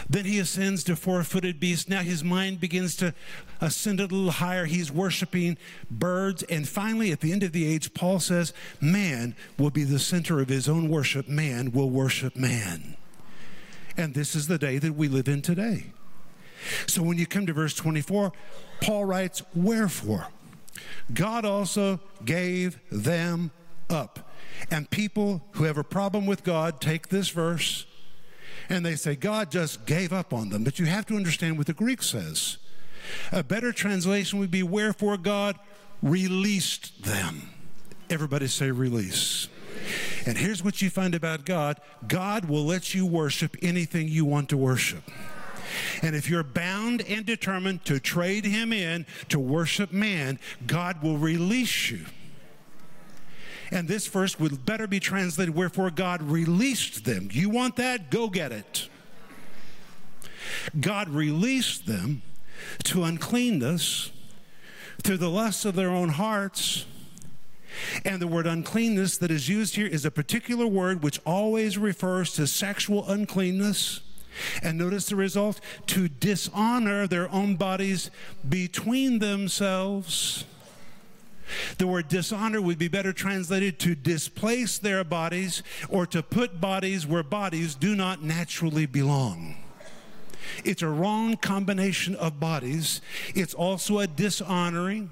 Then 0.09 0.25
he 0.25 0.39
ascends 0.39 0.85
to 0.85 0.97
four 0.97 1.23
footed 1.25 1.61
beasts. 1.61 1.89
Now 1.89 2.01
his 2.01 2.25
mind 2.25 2.61
begins 2.61 2.97
to 2.97 3.15
ascend 3.61 4.01
a 4.01 4.05
little 4.05 4.31
higher. 4.31 4.65
He's 4.65 4.91
worshiping 4.91 5.59
birds. 5.91 6.43
And 6.45 6.69
finally, 6.69 7.13
at 7.13 7.21
the 7.21 7.33
end 7.33 7.43
of 7.43 7.53
the 7.53 7.67
age, 7.67 7.95
Paul 7.95 8.21
says, 8.21 8.53
Man 8.81 9.35
will 9.59 9.71
be 9.71 9.85
the 9.85 9.99
center 9.99 10.41
of 10.41 10.49
his 10.49 10.69
own 10.69 10.89
worship. 10.89 11.29
Man 11.29 11.73
will 11.73 11.91
worship 11.91 12.37
man. 12.37 12.97
And 13.97 14.15
this 14.15 14.35
is 14.35 14.47
the 14.49 14.59
day 14.59 14.79
that 14.79 14.95
we 14.95 15.09
live 15.09 15.29
in 15.29 15.43
today. 15.43 15.87
So 16.87 17.03
when 17.03 17.19
you 17.19 17.27
come 17.27 17.47
to 17.47 17.53
verse 17.53 17.75
24, 17.75 18.33
Paul 18.81 19.05
writes, 19.05 19.43
Wherefore? 19.55 20.29
God 21.13 21.45
also 21.45 22.01
gave 22.25 22.79
them 22.91 23.51
up. 23.91 24.31
And 24.71 24.89
people 24.91 25.43
who 25.53 25.65
have 25.65 25.79
a 25.79 25.85
problem 25.85 26.27
with 26.27 26.45
God 26.45 26.81
take 26.81 27.09
this 27.09 27.29
verse 27.31 27.87
and 28.69 28.87
they 28.87 28.95
say, 28.95 29.17
God 29.17 29.51
just 29.51 29.87
gave 29.87 30.13
up 30.13 30.33
on 30.33 30.51
them. 30.51 30.65
But 30.65 30.79
you 30.79 30.87
have 30.87 31.07
to 31.07 31.17
understand 31.17 31.59
what 31.59 31.67
the 31.67 31.73
Greek 31.73 32.03
says. 32.03 32.59
A 33.33 33.43
better 33.43 33.73
translation 33.73 34.39
would 34.39 34.51
be, 34.51 34.63
Wherefore 34.63 35.17
God 35.17 35.59
released 36.03 37.03
them. 37.05 37.51
Everybody 38.09 38.47
say, 38.47 38.71
release. 38.71 39.49
And 40.25 40.39
here's 40.39 40.63
what 40.63 40.81
you 40.81 40.91
find 40.91 41.15
about 41.15 41.45
God 41.45 41.81
God 42.07 42.45
will 42.47 42.65
let 42.65 42.95
you 42.95 43.07
worship 43.07 43.57
anything 43.63 44.09
you 44.09 44.25
want 44.25 44.49
to 44.51 44.57
worship. 44.57 45.03
And 46.03 46.15
if 46.15 46.29
you're 46.29 46.43
bound 46.43 47.03
and 47.03 47.25
determined 47.25 47.85
to 47.87 47.99
trade 47.99 48.45
him 48.45 48.73
in 48.73 49.07
to 49.31 49.39
worship 49.39 49.93
man, 49.93 50.39
God 50.67 51.03
will 51.03 51.17
release 51.17 51.91
you. 51.91 52.05
And 53.71 53.89
this 53.89 54.07
verse 54.07 54.39
would 54.39 54.67
better 54.67 54.87
be 54.87 55.01
translated, 55.01 55.55
wherefore 55.55 55.91
God 55.91 56.23
released 56.23 57.07
them. 57.07 57.31
You 57.33 57.49
want 57.49 57.77
that? 57.77 58.11
Go 58.11 58.29
get 58.29 58.53
it. 58.53 58.89
God 60.79 61.09
released 61.09 61.87
them 61.87 62.23
to 62.85 63.05
uncleanness 63.05 64.11
through 65.03 65.17
the 65.17 65.31
lusts 65.31 65.65
of 65.65 65.75
their 65.75 65.89
own 65.89 66.11
hearts 66.11 66.85
and 68.05 68.21
the 68.21 68.27
word 68.27 68.47
uncleanness 68.47 69.17
that 69.19 69.31
is 69.31 69.49
used 69.49 69.77
here 69.77 69.87
is 69.87 70.05
a 70.05 70.11
particular 70.11 70.67
word 70.67 71.03
which 71.03 71.21
always 71.25 71.79
refers 71.79 72.33
to 72.35 72.47
sexual 72.47 73.09
uncleanness. 73.09 74.01
And 74.63 74.79
notice 74.79 75.07
the 75.07 75.17
result 75.17 75.61
to 75.89 76.09
dishonor 76.09 77.07
their 77.07 77.31
own 77.31 77.57
bodies 77.57 78.11
between 78.49 79.19
themselves. 79.19 80.45
The 81.79 81.87
word 81.87 82.09
dishonor 82.09 82.63
would 82.63 82.79
be 82.79 82.89
better 82.89 83.13
translated 83.13 83.79
to 83.81 83.95
displace 83.95 84.79
their 84.79 85.05
bodies 85.05 85.63
or 85.89 86.07
to 86.07 86.23
put 86.23 86.61
bodies 86.61 87.07
where 87.07 87.23
bodies 87.23 87.75
do 87.75 87.95
not 87.95 88.23
naturally 88.23 88.87
belong. 88.87 89.57
It's 90.65 90.83
a 90.83 90.89
wrong 90.89 91.37
combination 91.37 92.15
of 92.17 92.41
bodies. 92.41 93.01
It's 93.35 93.55
also 93.55 93.99
a 93.99 94.07
dishonoring. 94.07 95.11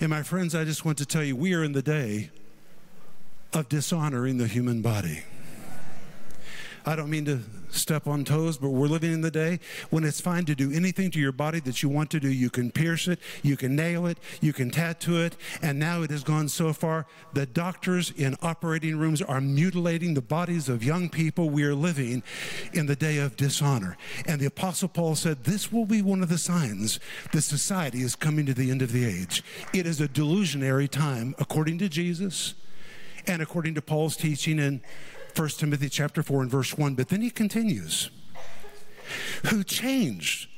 And 0.00 0.08
my 0.08 0.22
friends, 0.22 0.54
I 0.54 0.64
just 0.64 0.86
want 0.86 0.96
to 0.98 1.06
tell 1.06 1.22
you, 1.22 1.36
we 1.36 1.52
are 1.52 1.62
in 1.62 1.72
the 1.72 1.82
day 1.82 2.30
of 3.52 3.68
dishonoring 3.68 4.38
the 4.38 4.46
human 4.46 4.80
body. 4.80 5.24
I 6.86 6.96
don't 6.96 7.10
mean 7.10 7.24
to 7.26 7.40
step 7.70 8.06
on 8.06 8.24
toes, 8.24 8.58
but 8.58 8.70
we're 8.70 8.88
living 8.88 9.12
in 9.12 9.20
the 9.20 9.30
day 9.30 9.60
when 9.90 10.04
it's 10.04 10.20
fine 10.20 10.44
to 10.46 10.54
do 10.54 10.72
anything 10.72 11.10
to 11.12 11.18
your 11.18 11.32
body 11.32 11.60
that 11.60 11.82
you 11.82 11.88
want 11.88 12.10
to 12.10 12.20
do. 12.20 12.28
You 12.28 12.50
can 12.50 12.70
pierce 12.70 13.08
it, 13.08 13.18
you 13.42 13.56
can 13.56 13.76
nail 13.76 14.06
it, 14.06 14.18
you 14.40 14.52
can 14.52 14.70
tattoo 14.70 15.20
it, 15.20 15.36
and 15.62 15.78
now 15.78 16.02
it 16.02 16.10
has 16.10 16.24
gone 16.24 16.48
so 16.48 16.72
far 16.72 17.06
that 17.34 17.54
doctors 17.54 18.10
in 18.10 18.36
operating 18.42 18.98
rooms 18.98 19.22
are 19.22 19.40
mutilating 19.40 20.14
the 20.14 20.22
bodies 20.22 20.68
of 20.68 20.82
young 20.82 21.08
people. 21.08 21.50
We 21.50 21.64
are 21.64 21.74
living 21.74 22.22
in 22.72 22.86
the 22.86 22.96
day 22.96 23.18
of 23.18 23.36
dishonor. 23.36 23.96
And 24.26 24.40
the 24.40 24.46
Apostle 24.46 24.88
Paul 24.88 25.14
said, 25.14 25.44
This 25.44 25.72
will 25.72 25.86
be 25.86 26.02
one 26.02 26.22
of 26.22 26.28
the 26.28 26.38
signs 26.38 27.00
that 27.32 27.42
society 27.42 28.02
is 28.02 28.16
coming 28.16 28.46
to 28.46 28.54
the 28.54 28.70
end 28.70 28.82
of 28.82 28.92
the 28.92 29.04
age. 29.04 29.42
It 29.72 29.86
is 29.86 30.00
a 30.00 30.08
delusionary 30.08 30.88
time, 30.88 31.34
according 31.38 31.78
to 31.78 31.88
Jesus 31.88 32.54
and 33.26 33.42
according 33.42 33.74
to 33.74 33.82
Paul's 33.82 34.16
teaching 34.16 34.58
in 34.58 34.80
1 35.36 35.48
Timothy 35.50 35.88
chapter 35.88 36.22
4 36.22 36.42
and 36.42 36.50
verse 36.50 36.76
1. 36.76 36.94
But 36.94 37.08
then 37.08 37.20
he 37.20 37.30
continues, 37.30 38.10
who 39.46 39.64
changed 39.64 40.48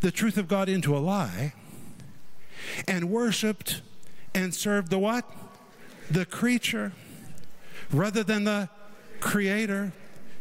the 0.00 0.10
truth 0.10 0.36
of 0.36 0.48
God 0.48 0.68
into 0.68 0.96
a 0.96 0.98
lie 0.98 1.54
and 2.86 3.10
worshiped 3.10 3.82
and 4.34 4.54
served 4.54 4.90
the 4.90 4.98
what? 4.98 5.24
The 6.10 6.26
creature 6.26 6.92
rather 7.90 8.22
than 8.22 8.44
the 8.44 8.68
creator 9.20 9.92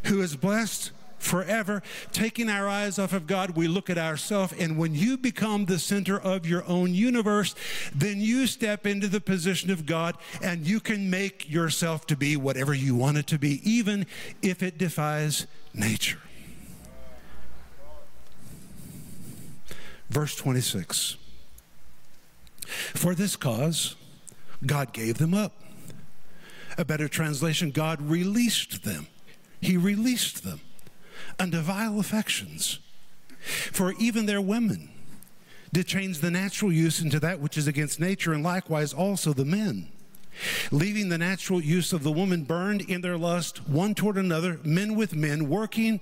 who 0.05 0.21
is 0.21 0.35
blessed 0.35 0.91
forever. 1.25 1.81
Taking 2.11 2.49
our 2.49 2.69
eyes 2.69 2.99
off 2.99 3.11
of 3.11 3.27
God, 3.27 3.51
we 3.51 3.67
look 3.67 3.89
at 3.89 3.97
ourselves. 3.97 4.53
And 4.53 4.77
when 4.77 4.95
you 4.95 5.17
become 5.17 5.65
the 5.65 5.79
center 5.79 6.19
of 6.19 6.45
your 6.45 6.63
own 6.65 6.93
universe, 6.93 7.55
then 7.93 8.21
you 8.21 8.47
step 8.47 8.85
into 8.85 9.07
the 9.07 9.19
position 9.19 9.71
of 9.71 9.85
God 9.85 10.17
and 10.41 10.65
you 10.65 10.79
can 10.79 11.09
make 11.09 11.49
yourself 11.49 12.07
to 12.07 12.15
be 12.15 12.37
whatever 12.37 12.73
you 12.73 12.95
want 12.95 13.17
it 13.17 13.27
to 13.27 13.39
be, 13.39 13.59
even 13.69 14.05
if 14.41 14.63
it 14.63 14.77
defies 14.77 15.47
nature. 15.73 16.19
Verse 20.09 20.35
26 20.35 21.17
For 22.67 23.15
this 23.15 23.35
cause, 23.35 23.95
God 24.65 24.93
gave 24.93 25.17
them 25.17 25.33
up. 25.33 25.53
A 26.77 26.85
better 26.85 27.07
translation, 27.07 27.71
God 27.71 28.01
released 28.01 28.83
them. 28.83 29.07
He 29.61 29.77
released 29.77 30.43
them 30.43 30.59
unto 31.39 31.59
vile 31.59 31.99
affections. 31.99 32.79
For 33.71 33.93
even 33.99 34.25
their 34.25 34.41
women 34.41 34.89
did 35.71 35.87
change 35.87 36.19
the 36.19 36.31
natural 36.31 36.71
use 36.71 37.01
into 37.01 37.19
that 37.19 37.39
which 37.39 37.57
is 37.57 37.67
against 37.67 37.99
nature, 37.99 38.33
and 38.33 38.43
likewise 38.43 38.93
also 38.93 39.33
the 39.33 39.45
men. 39.45 39.89
Leaving 40.71 41.09
the 41.09 41.17
natural 41.17 41.61
use 41.61 41.93
of 41.93 42.03
the 42.03 42.11
woman 42.11 42.43
burned 42.43 42.81
in 42.81 43.01
their 43.01 43.17
lust 43.17 43.67
one 43.67 43.95
toward 43.95 44.17
another, 44.17 44.59
men 44.63 44.95
with 44.95 45.15
men, 45.15 45.49
working 45.49 45.99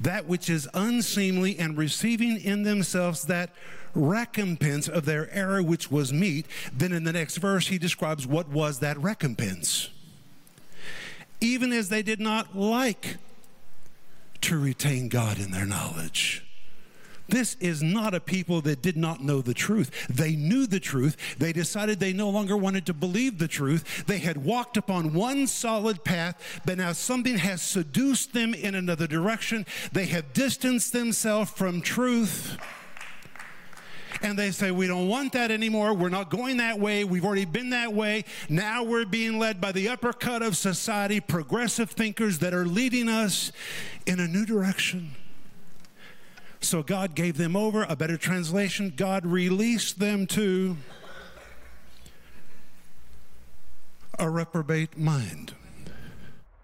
that 0.00 0.26
which 0.26 0.48
is 0.48 0.68
unseemly 0.74 1.58
and 1.58 1.76
receiving 1.76 2.40
in 2.40 2.62
themselves 2.62 3.24
that 3.24 3.50
recompense 3.94 4.88
of 4.88 5.04
their 5.04 5.32
error 5.34 5.62
which 5.62 5.90
was 5.90 6.12
meet. 6.12 6.46
Then 6.72 6.92
in 6.92 7.04
the 7.04 7.12
next 7.12 7.38
verse, 7.38 7.68
he 7.68 7.78
describes 7.78 8.26
what 8.26 8.48
was 8.48 8.78
that 8.80 8.98
recompense. 8.98 9.90
Even 11.40 11.72
as 11.72 11.88
they 11.88 12.02
did 12.02 12.20
not 12.20 12.56
like 12.56 13.16
to 14.46 14.58
retain 14.58 15.08
God 15.08 15.40
in 15.40 15.50
their 15.50 15.66
knowledge. 15.66 16.44
This 17.28 17.56
is 17.58 17.82
not 17.82 18.14
a 18.14 18.20
people 18.20 18.60
that 18.60 18.80
did 18.80 18.96
not 18.96 19.20
know 19.20 19.42
the 19.42 19.52
truth. 19.54 20.06
They 20.08 20.36
knew 20.36 20.68
the 20.68 20.78
truth. 20.78 21.16
They 21.38 21.52
decided 21.52 21.98
they 21.98 22.12
no 22.12 22.30
longer 22.30 22.56
wanted 22.56 22.86
to 22.86 22.94
believe 22.94 23.38
the 23.38 23.48
truth. 23.48 24.04
They 24.06 24.18
had 24.18 24.44
walked 24.44 24.76
upon 24.76 25.14
one 25.14 25.48
solid 25.48 26.04
path, 26.04 26.60
but 26.64 26.78
now 26.78 26.92
something 26.92 27.38
has 27.38 27.60
seduced 27.60 28.34
them 28.34 28.54
in 28.54 28.76
another 28.76 29.08
direction. 29.08 29.66
They 29.90 30.06
have 30.06 30.32
distanced 30.32 30.92
themselves 30.92 31.50
from 31.50 31.80
truth 31.80 32.56
and 34.22 34.38
they 34.38 34.50
say, 34.50 34.70
We 34.70 34.86
don't 34.86 35.08
want 35.08 35.32
that 35.32 35.50
anymore. 35.50 35.94
We're 35.94 36.08
not 36.08 36.30
going 36.30 36.58
that 36.58 36.78
way. 36.78 37.04
We've 37.04 37.24
already 37.24 37.44
been 37.44 37.70
that 37.70 37.92
way. 37.92 38.24
Now 38.48 38.82
we're 38.82 39.06
being 39.06 39.38
led 39.38 39.60
by 39.60 39.72
the 39.72 39.88
uppercut 39.88 40.42
of 40.42 40.56
society, 40.56 41.20
progressive 41.20 41.90
thinkers 41.90 42.38
that 42.40 42.54
are 42.54 42.66
leading 42.66 43.08
us 43.08 43.52
in 44.06 44.20
a 44.20 44.28
new 44.28 44.46
direction. 44.46 45.12
So 46.60 46.82
God 46.82 47.14
gave 47.14 47.36
them 47.36 47.56
over. 47.56 47.86
A 47.88 47.96
better 47.96 48.16
translation 48.16 48.92
God 48.96 49.26
released 49.26 49.98
them 49.98 50.26
to 50.28 50.76
a 54.18 54.28
reprobate 54.28 54.96
mind. 54.96 55.54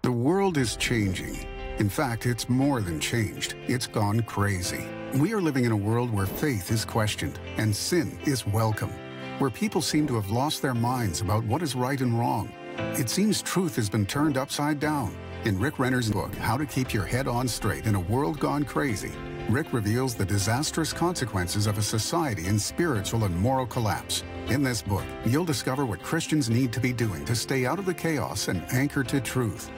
The 0.01 0.11
world 0.11 0.57
is 0.57 0.75
changing. 0.75 1.47
In 1.79 1.89
fact, 1.89 2.25
it's 2.25 2.49
more 2.49 2.81
than 2.81 2.99
changed, 2.99 3.55
it's 3.67 3.87
gone 3.87 4.21
crazy. 4.23 4.85
We 5.15 5.31
are 5.33 5.41
living 5.41 5.65
in 5.65 5.71
a 5.71 5.77
world 5.77 6.11
where 6.11 6.25
faith 6.25 6.71
is 6.71 6.83
questioned 6.83 7.39
and 7.57 7.75
sin 7.75 8.17
is 8.25 8.47
welcome, 8.47 8.89
where 9.37 9.51
people 9.51 9.79
seem 9.79 10.07
to 10.07 10.15
have 10.15 10.31
lost 10.31 10.63
their 10.63 10.73
minds 10.73 11.21
about 11.21 11.43
what 11.43 11.61
is 11.61 11.75
right 11.75 12.01
and 12.01 12.17
wrong. 12.17 12.51
It 12.97 13.11
seems 13.11 13.43
truth 13.43 13.75
has 13.75 13.91
been 13.91 14.07
turned 14.07 14.37
upside 14.37 14.79
down. 14.79 15.15
In 15.45 15.59
Rick 15.59 15.77
Renner's 15.77 16.09
book, 16.09 16.33
How 16.37 16.57
to 16.57 16.65
Keep 16.65 16.95
Your 16.95 17.05
Head 17.05 17.27
On 17.27 17.47
Straight 17.47 17.85
in 17.85 17.93
a 17.93 17.99
World 17.99 18.39
Gone 18.39 18.63
Crazy, 18.63 19.11
Rick 19.49 19.71
reveals 19.71 20.15
the 20.15 20.25
disastrous 20.25 20.91
consequences 20.91 21.67
of 21.67 21.77
a 21.77 21.83
society 21.83 22.47
in 22.47 22.57
spiritual 22.57 23.25
and 23.25 23.37
moral 23.37 23.67
collapse. 23.67 24.23
In 24.47 24.63
this 24.63 24.81
book, 24.81 25.03
you'll 25.25 25.45
discover 25.45 25.85
what 25.85 26.01
Christians 26.01 26.49
need 26.49 26.73
to 26.73 26.79
be 26.79 26.91
doing 26.91 27.23
to 27.25 27.35
stay 27.35 27.67
out 27.67 27.77
of 27.77 27.85
the 27.85 27.93
chaos 27.93 28.47
and 28.47 28.65
anchor 28.71 29.03
to 29.03 29.21
truth. 29.21 29.69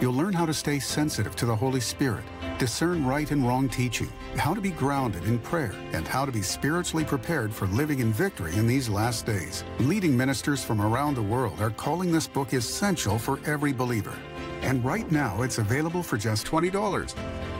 You'll 0.00 0.12
learn 0.12 0.32
how 0.32 0.44
to 0.44 0.52
stay 0.52 0.80
sensitive 0.80 1.36
to 1.36 1.46
the 1.46 1.54
Holy 1.54 1.80
Spirit, 1.80 2.24
discern 2.58 3.06
right 3.06 3.30
and 3.30 3.46
wrong 3.46 3.68
teaching, 3.68 4.12
how 4.36 4.52
to 4.52 4.60
be 4.60 4.70
grounded 4.70 5.24
in 5.24 5.38
prayer, 5.38 5.74
and 5.92 6.06
how 6.06 6.26
to 6.26 6.32
be 6.32 6.42
spiritually 6.42 7.04
prepared 7.04 7.54
for 7.54 7.68
living 7.68 8.00
in 8.00 8.12
victory 8.12 8.54
in 8.56 8.66
these 8.66 8.88
last 8.88 9.24
days. 9.24 9.62
Leading 9.78 10.16
ministers 10.16 10.64
from 10.64 10.80
around 10.80 11.14
the 11.14 11.22
world 11.22 11.60
are 11.60 11.70
calling 11.70 12.10
this 12.10 12.26
book 12.26 12.52
essential 12.52 13.18
for 13.18 13.38
every 13.46 13.72
believer. 13.72 14.16
And 14.62 14.84
right 14.84 15.10
now, 15.12 15.42
it's 15.42 15.58
available 15.58 16.02
for 16.02 16.16
just 16.16 16.44
$20. 16.44 17.14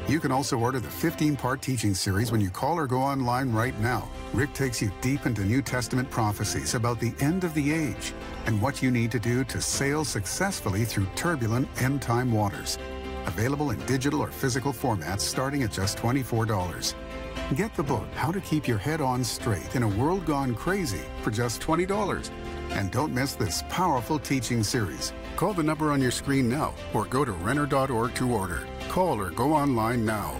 You 0.07 0.21
can 0.21 0.31
also 0.31 0.59
order 0.59 0.81
the 0.81 0.91
15 0.91 1.35
part 1.35 1.63
teaching 1.63 1.95
series 1.95 2.31
when 2.31 2.43
you 2.43 2.51
call 2.51 2.79
or 2.79 2.87
go 2.87 2.99
online 2.99 3.51
right 3.53 3.79
now. 3.81 4.07
Rick 4.35 4.53
takes 4.53 4.83
you 4.83 4.93
deep 5.01 5.25
into 5.25 5.43
New 5.47 5.63
Testament 5.63 6.11
prophecies 6.11 6.75
about 6.75 7.01
the 7.01 7.15
end 7.21 7.43
of 7.43 7.55
the 7.55 7.73
age 7.73 8.13
and 8.45 8.61
what 8.61 8.83
you 8.83 8.91
need 8.91 9.11
to 9.13 9.19
do 9.19 9.45
to 9.45 9.63
sail 9.63 10.05
successfully 10.05 10.85
through 10.85 11.07
turbulent 11.17 11.67
end 11.81 12.03
time 12.03 12.31
waters. 12.31 12.79
Available 13.25 13.71
in 13.71 13.79
digital 13.87 14.21
or 14.21 14.31
physical 14.31 14.75
formats 14.75 15.21
starting 15.21 15.63
at 15.63 15.73
just 15.73 15.97
$24. 15.97 16.95
Get 17.57 17.75
the 17.75 17.83
book, 17.83 18.07
How 18.15 18.31
to 18.31 18.43
Keep 18.43 18.69
Your 18.69 18.79
Head 18.79 19.01
On 19.01 19.25
Straight 19.25 19.75
in 19.75 19.85
a 19.85 19.89
World 19.89 20.27
Gone 20.27 20.55
Crazy, 20.55 21.01
for 21.23 21.31
just 21.31 21.63
$20. 21.63 22.31
And 22.73 22.91
don't 22.91 23.15
miss 23.15 23.35
this 23.37 23.63
powerful 23.71 24.19
teaching 24.19 24.63
series. 24.63 25.15
Call 25.37 25.55
the 25.55 25.63
number 25.63 25.91
on 25.91 26.03
your 26.03 26.11
screen 26.11 26.49
now 26.49 26.75
or 26.93 27.07
go 27.07 27.25
to 27.25 27.33
Renner.org 27.33 28.15
to 28.15 28.31
order. 28.31 28.67
Call 28.89 29.21
or 29.21 29.31
go 29.31 29.53
online 29.53 30.05
now. 30.05 30.37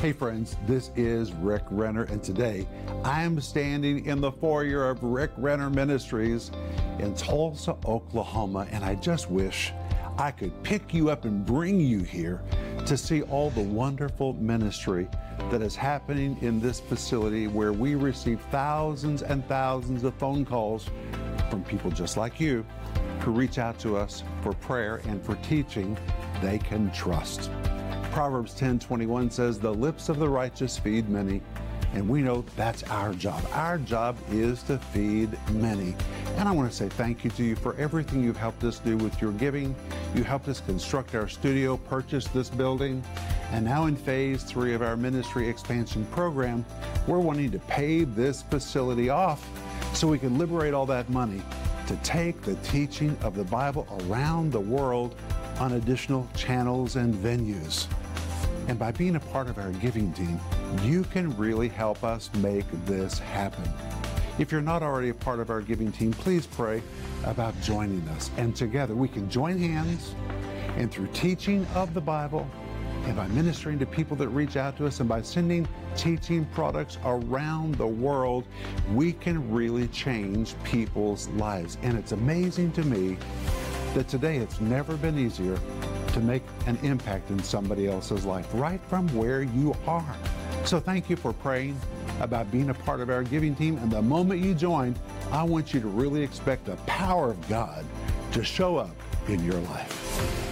Hey 0.00 0.12
friends, 0.12 0.56
this 0.66 0.92
is 0.94 1.32
Rick 1.32 1.64
Renner, 1.70 2.04
and 2.04 2.22
today 2.22 2.68
I 3.02 3.22
am 3.22 3.40
standing 3.40 4.06
in 4.06 4.20
the 4.20 4.30
foyer 4.30 4.88
of 4.88 5.02
Rick 5.02 5.32
Renner 5.36 5.70
Ministries 5.70 6.52
in 7.00 7.14
Tulsa, 7.14 7.76
Oklahoma, 7.84 8.68
and 8.70 8.84
I 8.84 8.94
just 8.94 9.28
wish 9.28 9.72
I 10.16 10.30
could 10.30 10.62
pick 10.62 10.94
you 10.94 11.10
up 11.10 11.24
and 11.24 11.44
bring 11.44 11.80
you 11.80 12.00
here 12.00 12.42
to 12.86 12.96
see 12.96 13.22
all 13.22 13.50
the 13.50 13.62
wonderful 13.62 14.32
ministry 14.34 15.08
that 15.50 15.62
is 15.62 15.76
happening 15.76 16.36
in 16.40 16.60
this 16.60 16.80
facility 16.80 17.46
where 17.46 17.72
we 17.72 17.94
receive 17.94 18.40
thousands 18.50 19.22
and 19.22 19.46
thousands 19.48 20.04
of 20.04 20.14
phone 20.14 20.44
calls 20.44 20.88
from 21.50 21.64
people 21.64 21.90
just 21.90 22.16
like 22.16 22.40
you 22.40 22.64
who 23.20 23.30
reach 23.30 23.58
out 23.58 23.78
to 23.78 23.96
us 23.96 24.22
for 24.42 24.52
prayer 24.54 25.00
and 25.06 25.22
for 25.22 25.34
teaching 25.36 25.96
they 26.40 26.58
can 26.58 26.90
trust. 26.92 27.50
Proverbs 28.12 28.54
10:21 28.54 29.30
says, 29.30 29.58
"The 29.58 29.72
lips 29.72 30.08
of 30.08 30.18
the 30.18 30.28
righteous 30.28 30.78
feed 30.78 31.08
many." 31.08 31.42
And 31.94 32.08
we 32.08 32.20
know 32.20 32.44
that's 32.56 32.82
our 32.84 33.14
job. 33.14 33.42
Our 33.52 33.78
job 33.78 34.16
is 34.30 34.62
to 34.64 34.78
feed 34.78 35.38
many. 35.50 35.94
And 36.38 36.48
I 36.48 36.52
want 36.52 36.70
to 36.70 36.76
say 36.76 36.88
thank 36.88 37.24
you 37.24 37.30
to 37.30 37.42
you 37.42 37.56
for 37.56 37.74
everything 37.78 38.22
you've 38.22 38.36
helped 38.36 38.62
us 38.62 38.78
do 38.78 38.96
with 38.96 39.20
your 39.20 39.32
giving. 39.32 39.74
You 40.14 40.22
helped 40.22 40.46
us 40.46 40.60
construct 40.60 41.16
our 41.16 41.26
studio, 41.26 41.76
purchase 41.76 42.28
this 42.28 42.48
building, 42.48 43.02
and 43.50 43.64
now 43.64 43.86
in 43.86 43.96
phase 43.96 44.44
three 44.44 44.72
of 44.72 44.80
our 44.80 44.96
ministry 44.96 45.48
expansion 45.48 46.06
program, 46.12 46.64
we're 47.08 47.18
wanting 47.18 47.50
to 47.50 47.58
pay 47.58 48.04
this 48.04 48.42
facility 48.42 49.10
off 49.10 49.44
so 49.94 50.06
we 50.06 50.16
can 50.16 50.38
liberate 50.38 50.74
all 50.74 50.86
that 50.86 51.10
money 51.10 51.42
to 51.88 51.96
take 52.04 52.40
the 52.42 52.54
teaching 52.56 53.18
of 53.22 53.34
the 53.34 53.42
Bible 53.42 53.88
around 54.02 54.52
the 54.52 54.60
world 54.60 55.16
on 55.58 55.72
additional 55.72 56.28
channels 56.36 56.94
and 56.94 57.12
venues. 57.16 57.88
And 58.68 58.78
by 58.78 58.92
being 58.92 59.16
a 59.16 59.20
part 59.20 59.48
of 59.48 59.58
our 59.58 59.72
giving 59.72 60.12
team, 60.12 60.38
you 60.84 61.02
can 61.02 61.36
really 61.36 61.68
help 61.68 62.04
us 62.04 62.30
make 62.34 62.66
this 62.84 63.18
happen. 63.18 63.64
If 64.38 64.52
you're 64.52 64.60
not 64.60 64.84
already 64.84 65.08
a 65.08 65.14
part 65.14 65.40
of 65.40 65.50
our 65.50 65.60
giving 65.60 65.90
team, 65.90 66.12
please 66.12 66.46
pray 66.46 66.80
about 67.24 67.60
joining 67.60 68.06
us. 68.10 68.30
And 68.36 68.54
together 68.54 68.94
we 68.94 69.08
can 69.08 69.28
join 69.28 69.58
hands 69.58 70.14
and 70.76 70.92
through 70.92 71.08
teaching 71.08 71.66
of 71.74 71.92
the 71.92 72.00
Bible 72.00 72.48
and 73.04 73.16
by 73.16 73.26
ministering 73.28 73.80
to 73.80 73.86
people 73.86 74.16
that 74.18 74.28
reach 74.28 74.56
out 74.56 74.76
to 74.76 74.86
us 74.86 75.00
and 75.00 75.08
by 75.08 75.22
sending 75.22 75.66
teaching 75.96 76.44
products 76.52 76.98
around 77.04 77.74
the 77.76 77.86
world, 77.86 78.44
we 78.94 79.12
can 79.12 79.50
really 79.50 79.88
change 79.88 80.54
people's 80.62 81.26
lives. 81.30 81.76
And 81.82 81.98
it's 81.98 82.12
amazing 82.12 82.70
to 82.72 82.84
me 82.84 83.16
that 83.94 84.06
today 84.06 84.36
it's 84.36 84.60
never 84.60 84.96
been 84.96 85.18
easier 85.18 85.58
to 86.12 86.20
make 86.20 86.42
an 86.66 86.78
impact 86.84 87.30
in 87.30 87.42
somebody 87.42 87.88
else's 87.88 88.24
life 88.24 88.48
right 88.54 88.80
from 88.88 89.08
where 89.16 89.42
you 89.42 89.74
are. 89.86 90.16
So 90.64 90.78
thank 90.78 91.10
you 91.10 91.16
for 91.16 91.32
praying 91.32 91.80
about 92.20 92.50
being 92.50 92.70
a 92.70 92.74
part 92.74 93.00
of 93.00 93.10
our 93.10 93.22
giving 93.22 93.54
team. 93.54 93.78
And 93.78 93.90
the 93.90 94.02
moment 94.02 94.40
you 94.40 94.54
join, 94.54 94.94
I 95.30 95.42
want 95.42 95.72
you 95.72 95.80
to 95.80 95.88
really 95.88 96.22
expect 96.22 96.66
the 96.66 96.76
power 96.86 97.30
of 97.30 97.48
God 97.48 97.84
to 98.32 98.44
show 98.44 98.76
up 98.76 98.96
in 99.28 99.44
your 99.44 99.60
life. 99.60 100.44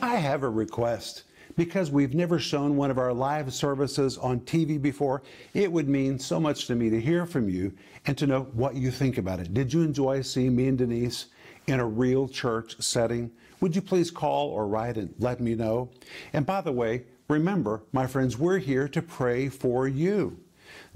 I 0.00 0.16
have 0.16 0.42
a 0.42 0.48
request. 0.48 1.24
Because 1.56 1.90
we've 1.90 2.14
never 2.14 2.38
shown 2.38 2.76
one 2.76 2.88
of 2.88 2.98
our 2.98 3.12
live 3.12 3.52
services 3.52 4.16
on 4.16 4.38
TV 4.40 4.80
before, 4.80 5.22
it 5.54 5.72
would 5.72 5.88
mean 5.88 6.16
so 6.16 6.38
much 6.38 6.68
to 6.68 6.76
me 6.76 6.88
to 6.88 7.00
hear 7.00 7.26
from 7.26 7.48
you 7.48 7.72
and 8.06 8.16
to 8.16 8.28
know 8.28 8.42
what 8.52 8.76
you 8.76 8.92
think 8.92 9.18
about 9.18 9.40
it. 9.40 9.52
Did 9.52 9.72
you 9.72 9.82
enjoy 9.82 10.22
seeing 10.22 10.54
me 10.54 10.68
and 10.68 10.78
Denise 10.78 11.26
in 11.68 11.80
a 11.80 11.86
real 11.86 12.28
church 12.28 12.80
setting? 12.80 13.30
Would 13.60 13.76
you 13.76 13.82
please 13.82 14.10
call 14.10 14.48
or 14.48 14.66
write 14.66 14.96
and 14.96 15.14
let 15.18 15.40
me 15.40 15.54
know? 15.54 15.90
And 16.32 16.46
by 16.46 16.60
the 16.60 16.72
way, 16.72 17.04
remember, 17.28 17.82
my 17.92 18.06
friends, 18.06 18.38
we're 18.38 18.58
here 18.58 18.88
to 18.88 19.02
pray 19.02 19.48
for 19.48 19.86
you. 19.86 20.38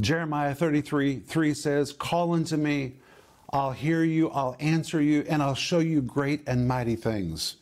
Jeremiah 0.01 0.55
33 0.55 1.21
3 1.21 1.55
says, 1.55 1.93
Call 1.93 2.33
unto 2.33 2.57
me, 2.57 2.97
I'll 3.53 3.73
hear 3.73 4.03
you, 4.03 4.31
I'll 4.31 4.57
answer 4.59 5.01
you, 5.01 5.25
and 5.29 5.43
I'll 5.43 5.55
show 5.55 5.79
you 5.81 6.01
great 6.01 6.43
and 6.47 6.67
mighty 6.67 6.97
things. 6.97 7.57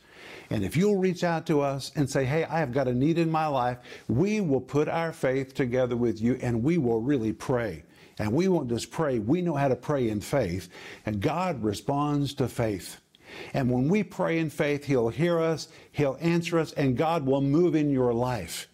And 0.50 0.64
if 0.64 0.76
you'll 0.76 0.96
reach 0.96 1.22
out 1.22 1.46
to 1.46 1.60
us 1.60 1.92
and 1.94 2.10
say, 2.10 2.24
hey, 2.24 2.44
I 2.44 2.58
have 2.58 2.72
got 2.72 2.88
a 2.88 2.94
need 2.94 3.18
in 3.18 3.30
my 3.30 3.46
life, 3.46 3.78
we 4.08 4.40
will 4.40 4.60
put 4.60 4.88
our 4.88 5.12
faith 5.12 5.54
together 5.54 5.96
with 5.96 6.20
you 6.20 6.38
and 6.42 6.64
we 6.64 6.76
will 6.76 7.00
really 7.00 7.32
pray. 7.32 7.84
And 8.18 8.32
we 8.32 8.48
won't 8.48 8.68
just 8.68 8.90
pray, 8.90 9.18
we 9.18 9.40
know 9.40 9.54
how 9.54 9.68
to 9.68 9.76
pray 9.76 10.10
in 10.10 10.20
faith. 10.20 10.68
And 11.06 11.20
God 11.20 11.62
responds 11.62 12.34
to 12.34 12.48
faith. 12.48 12.99
And 13.54 13.70
when 13.70 13.88
we 13.88 14.02
pray 14.02 14.38
in 14.38 14.50
faith, 14.50 14.84
He'll 14.84 15.08
hear 15.08 15.40
us, 15.40 15.68
He'll 15.92 16.18
answer 16.20 16.58
us, 16.58 16.72
and 16.72 16.96
God 16.96 17.26
will 17.26 17.40
move 17.40 17.74
in 17.74 17.90
your 17.90 18.12
life. 18.12 18.68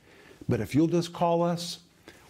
But 0.48 0.60
if 0.60 0.74
you'll 0.74 0.86
just 0.86 1.12
call 1.12 1.42
us 1.42 1.80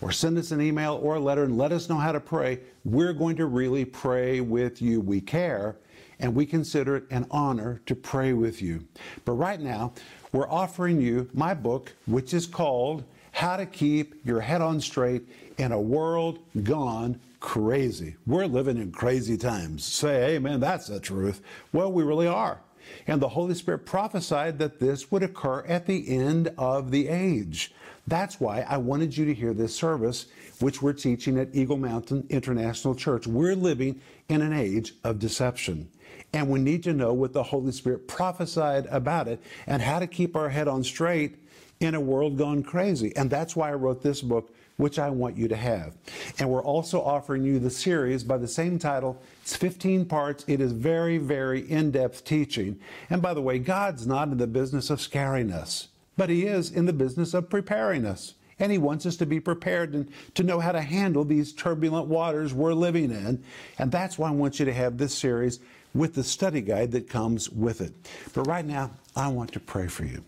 or 0.01 0.13
send 0.13 0.39
us 0.39 0.51
an 0.51 0.61
email 0.61 0.99
or 1.03 1.17
a 1.17 1.21
letter 1.21 1.45
and 1.45 1.59
let 1.59 1.73
us 1.73 1.89
know 1.89 1.97
how 1.97 2.13
to 2.13 2.21
pray, 2.21 2.61
we're 2.85 3.13
going 3.13 3.37
to 3.37 3.47
really 3.47 3.85
pray 3.85 4.41
with 4.41 4.81
you. 4.81 5.01
We 5.01 5.21
care 5.21 5.77
and 6.19 6.35
we 6.35 6.47
consider 6.47 6.97
it 6.97 7.05
an 7.11 7.27
honor 7.31 7.81
to 7.87 7.95
pray 7.95 8.33
with 8.33 8.63
you. 8.63 8.85
But 9.25 9.33
right 9.33 9.61
now, 9.61 9.93
we're 10.33 10.49
offering 10.49 11.01
you 11.01 11.29
my 11.35 11.55
book, 11.55 11.93
which 12.07 12.33
is 12.33 12.47
called 12.47 13.05
How 13.33 13.57
to 13.57 13.67
Keep 13.67 14.25
Your 14.25 14.41
Head 14.41 14.63
on 14.63 14.81
Straight 14.81 15.29
in 15.59 15.73
a 15.73 15.81
World 15.81 16.39
Gone 16.63 17.21
Crazy. 17.47 18.17
We're 18.27 18.47
living 18.47 18.77
in 18.77 18.91
crazy 18.91 19.37
times. 19.37 19.85
Say, 19.85 20.35
amen, 20.35 20.59
that's 20.59 20.89
the 20.89 20.99
truth. 20.99 21.41
Well, 21.73 21.93
we 21.93 22.03
really 22.03 22.27
are. 22.27 22.59
And 23.07 23.23
the 23.23 23.29
Holy 23.29 23.55
Spirit 23.55 23.87
prophesied 23.87 24.59
that 24.59 24.81
this 24.81 25.13
would 25.13 25.23
occur 25.23 25.61
at 25.61 25.87
the 25.87 26.09
end 26.09 26.53
of 26.59 26.91
the 26.91 27.07
age. 27.07 27.73
That's 28.09 28.41
why 28.41 28.63
I 28.63 28.79
wanted 28.79 29.17
you 29.17 29.25
to 29.27 29.33
hear 29.33 29.55
this 29.55 29.77
service, 29.77 30.27
which 30.59 30.83
we're 30.83 30.93
teaching 30.93 31.39
at 31.39 31.55
Eagle 31.55 31.77
Mountain 31.77 32.27
International 32.31 32.97
Church. 32.97 33.29
We're 33.29 33.55
living 33.55 34.01
in 34.29 34.43
an 34.43 34.53
age 34.53 34.95
of 35.05 35.21
deception. 35.21 35.89
And 36.33 36.51
we 36.51 36.59
need 36.59 36.83
to 36.83 36.93
know 36.93 37.13
what 37.13 37.33
the 37.33 37.45
Holy 37.45 37.71
Spirit 37.71 38.09
prophesied 38.09 38.87
about 38.87 39.29
it 39.29 39.41
and 39.69 39.81
how 39.81 40.01
to 40.01 40.09
keep 40.09 40.35
our 40.35 40.49
head 40.49 40.67
on 40.67 40.83
straight 40.83 41.37
in 41.79 41.95
a 41.95 42.01
world 42.01 42.39
gone 42.39 42.65
crazy. 42.65 43.15
And 43.15 43.31
that's 43.31 43.55
why 43.55 43.71
I 43.71 43.75
wrote 43.75 44.03
this 44.03 44.21
book, 44.21 44.53
which 44.77 44.99
I 44.99 45.11
want 45.11 45.37
you 45.37 45.49
to 45.49 45.57
have. 45.57 45.95
And 46.39 46.51
we're 46.51 46.63
also 46.63 47.01
offering 47.01 47.45
you 47.45 47.59
the 47.59 47.71
series 47.71 48.23
by 48.25 48.37
the 48.37 48.49
same 48.49 48.79
title. 48.79 49.21
It's 49.43 49.57
15 49.57 50.05
parts. 50.05 50.45
It 50.47 50.61
is 50.61 50.73
very, 50.73 51.19
very 51.19 51.69
in 51.71 51.91
depth 51.91 52.25
teaching. 52.25 52.79
And 53.09 53.23
by 53.23 53.35
the 53.35 53.43
way, 53.43 53.59
God's 53.59 54.07
not 54.07 54.29
in 54.29 54.39
the 54.39 54.47
business 54.47 54.91
of 54.91 55.01
scaring 55.01 55.51
us, 55.51 55.89
but 56.17 56.31
He 56.31 56.47
is 56.47 56.71
in 56.71 56.87
the 56.87 56.93
business 56.93 57.35
of 57.35 57.49
preparing 57.49 58.05
us. 58.05 58.35
And 58.59 58.73
He 58.73 58.79
wants 58.79 59.07
us 59.07 59.17
to 59.17 59.27
be 59.27 59.41
prepared 59.41 59.95
and 59.95 60.11
to 60.35 60.43
know 60.43 60.61
how 60.61 60.73
to 60.73 60.81
handle 60.81 61.25
these 61.25 61.53
turbulent 61.53 62.07
waters 62.07 62.55
we're 62.55 62.75
living 62.75 63.11
in. 63.11 63.43
And 63.79 63.93
that's 63.93 64.19
why 64.19 64.29
I 64.29 64.33
want 64.33 64.59
you 64.59 64.67
to 64.67 64.73
have 64.73 64.99
this 64.99 65.15
series 65.15 65.61
with 65.95 66.15
the 66.15 66.25
study 66.25 66.61
guide 66.61 66.93
that 66.93 67.09
comes 67.09 67.49
with 67.51 67.81
it. 67.81 67.93
But 68.35 68.47
right 68.47 68.65
now, 68.65 68.91
I 69.15 69.29
want 69.29 69.53
to 69.53 69.61
pray 69.61 69.89
for 69.89 70.05
you. 70.05 70.23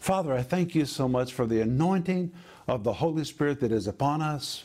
Father, 0.00 0.32
I 0.32 0.42
thank 0.42 0.74
you 0.74 0.84
so 0.86 1.08
much 1.08 1.32
for 1.32 1.46
the 1.46 1.60
anointing 1.60 2.32
of 2.68 2.84
the 2.84 2.92
Holy 2.92 3.24
Spirit 3.24 3.60
that 3.60 3.72
is 3.72 3.86
upon 3.86 4.22
us. 4.22 4.64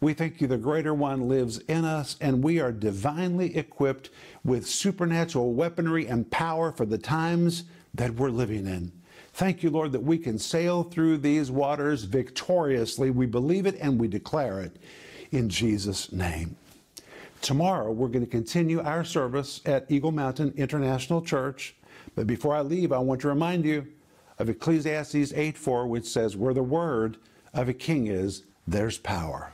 We 0.00 0.12
thank 0.12 0.40
you 0.40 0.46
the 0.46 0.58
greater 0.58 0.94
one 0.94 1.28
lives 1.28 1.58
in 1.60 1.84
us, 1.84 2.16
and 2.20 2.44
we 2.44 2.60
are 2.60 2.70
divinely 2.70 3.56
equipped 3.56 4.10
with 4.44 4.68
supernatural 4.68 5.54
weaponry 5.54 6.06
and 6.06 6.30
power 6.30 6.70
for 6.70 6.86
the 6.86 6.98
times 6.98 7.64
that 7.94 8.14
we're 8.14 8.30
living 8.30 8.66
in. 8.66 8.92
Thank 9.32 9.62
you, 9.62 9.70
Lord, 9.70 9.92
that 9.92 10.02
we 10.02 10.18
can 10.18 10.38
sail 10.38 10.84
through 10.84 11.18
these 11.18 11.50
waters 11.50 12.04
victoriously. 12.04 13.10
We 13.10 13.26
believe 13.26 13.66
it 13.66 13.76
and 13.80 13.98
we 13.98 14.08
declare 14.08 14.60
it 14.60 14.76
in 15.32 15.48
Jesus' 15.48 16.12
name. 16.12 16.56
Tomorrow, 17.40 17.92
we're 17.92 18.08
going 18.08 18.24
to 18.24 18.30
continue 18.30 18.80
our 18.80 19.04
service 19.04 19.60
at 19.64 19.90
Eagle 19.90 20.12
Mountain 20.12 20.54
International 20.56 21.22
Church. 21.22 21.74
But 22.14 22.26
before 22.26 22.54
I 22.54 22.62
leave, 22.62 22.92
I 22.92 22.98
want 22.98 23.20
to 23.22 23.28
remind 23.28 23.64
you 23.64 23.86
of 24.38 24.48
Ecclesiastes 24.48 25.32
8 25.32 25.56
4, 25.56 25.86
which 25.86 26.06
says, 26.06 26.36
Where 26.36 26.54
the 26.54 26.62
word 26.62 27.16
of 27.54 27.68
a 27.68 27.72
king 27.72 28.06
is, 28.06 28.44
there's 28.66 28.98
power. 28.98 29.52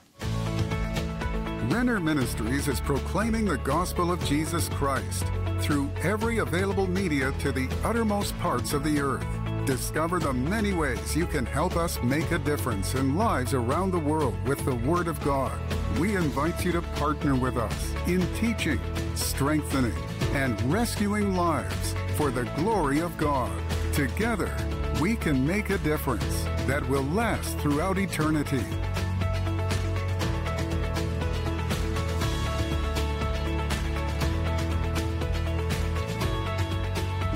Renner 1.69 1.99
Ministries 1.99 2.69
is 2.69 2.81
proclaiming 2.81 3.45
the 3.45 3.59
gospel 3.59 4.13
of 4.13 4.25
Jesus 4.25 4.69
Christ 4.71 5.25
through 5.61 5.91
every 6.03 6.39
available 6.39 6.87
media 6.87 7.33
to 7.41 7.53
the 7.53 7.69
uttermost 7.85 8.39
parts 8.39 8.73
of 8.73 8.85
the 8.85 9.01
earth. 9.01 9.27
Discover 9.67 10.19
the 10.19 10.33
many 10.33 10.75
ways 10.75 11.17
you 11.17 11.27
can 11.27 11.47
help 11.47 11.77
us 11.77 11.99
make 12.03 12.31
a 12.33 12.39
difference 12.39 12.95
in 12.95 13.17
lives 13.17 13.55
around 13.55 13.91
the 13.93 13.99
world 13.99 14.37
with 14.47 14.63
the 14.65 14.75
Word 14.75 15.09
of 15.09 15.19
God. 15.23 15.59
We 15.99 16.17
invite 16.17 16.65
you 16.65 16.73
to 16.73 16.83
partner 16.83 17.35
with 17.35 17.57
us 17.57 17.95
in 18.07 18.21
teaching, 18.35 18.79
strengthening, 19.15 19.97
and 20.35 20.61
rescuing 20.71 21.35
lives 21.35 21.95
for 22.17 22.31
the 22.31 22.45
glory 22.57 23.01
of 23.01 23.17
God. 23.17 23.51
Together, 23.95 24.55
we 25.01 25.17
can 25.17 25.47
make 25.47 25.71
a 25.71 25.79
difference 25.79 26.45
that 26.67 26.89
will 26.89 27.03
last 27.05 27.59
throughout 27.59 27.99
eternity. 27.99 28.65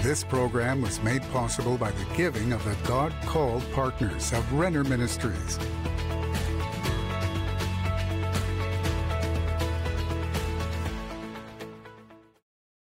This 0.02 0.24
program 0.24 0.80
was 0.80 1.02
made 1.02 1.22
possible 1.30 1.76
by 1.76 1.90
the 1.90 2.04
giving 2.16 2.52
of 2.52 2.64
the 2.64 2.76
God 2.88 3.12
called 3.26 3.62
partners 3.72 4.32
of 4.32 4.50
Renner 4.54 4.84
Ministries. 4.84 5.58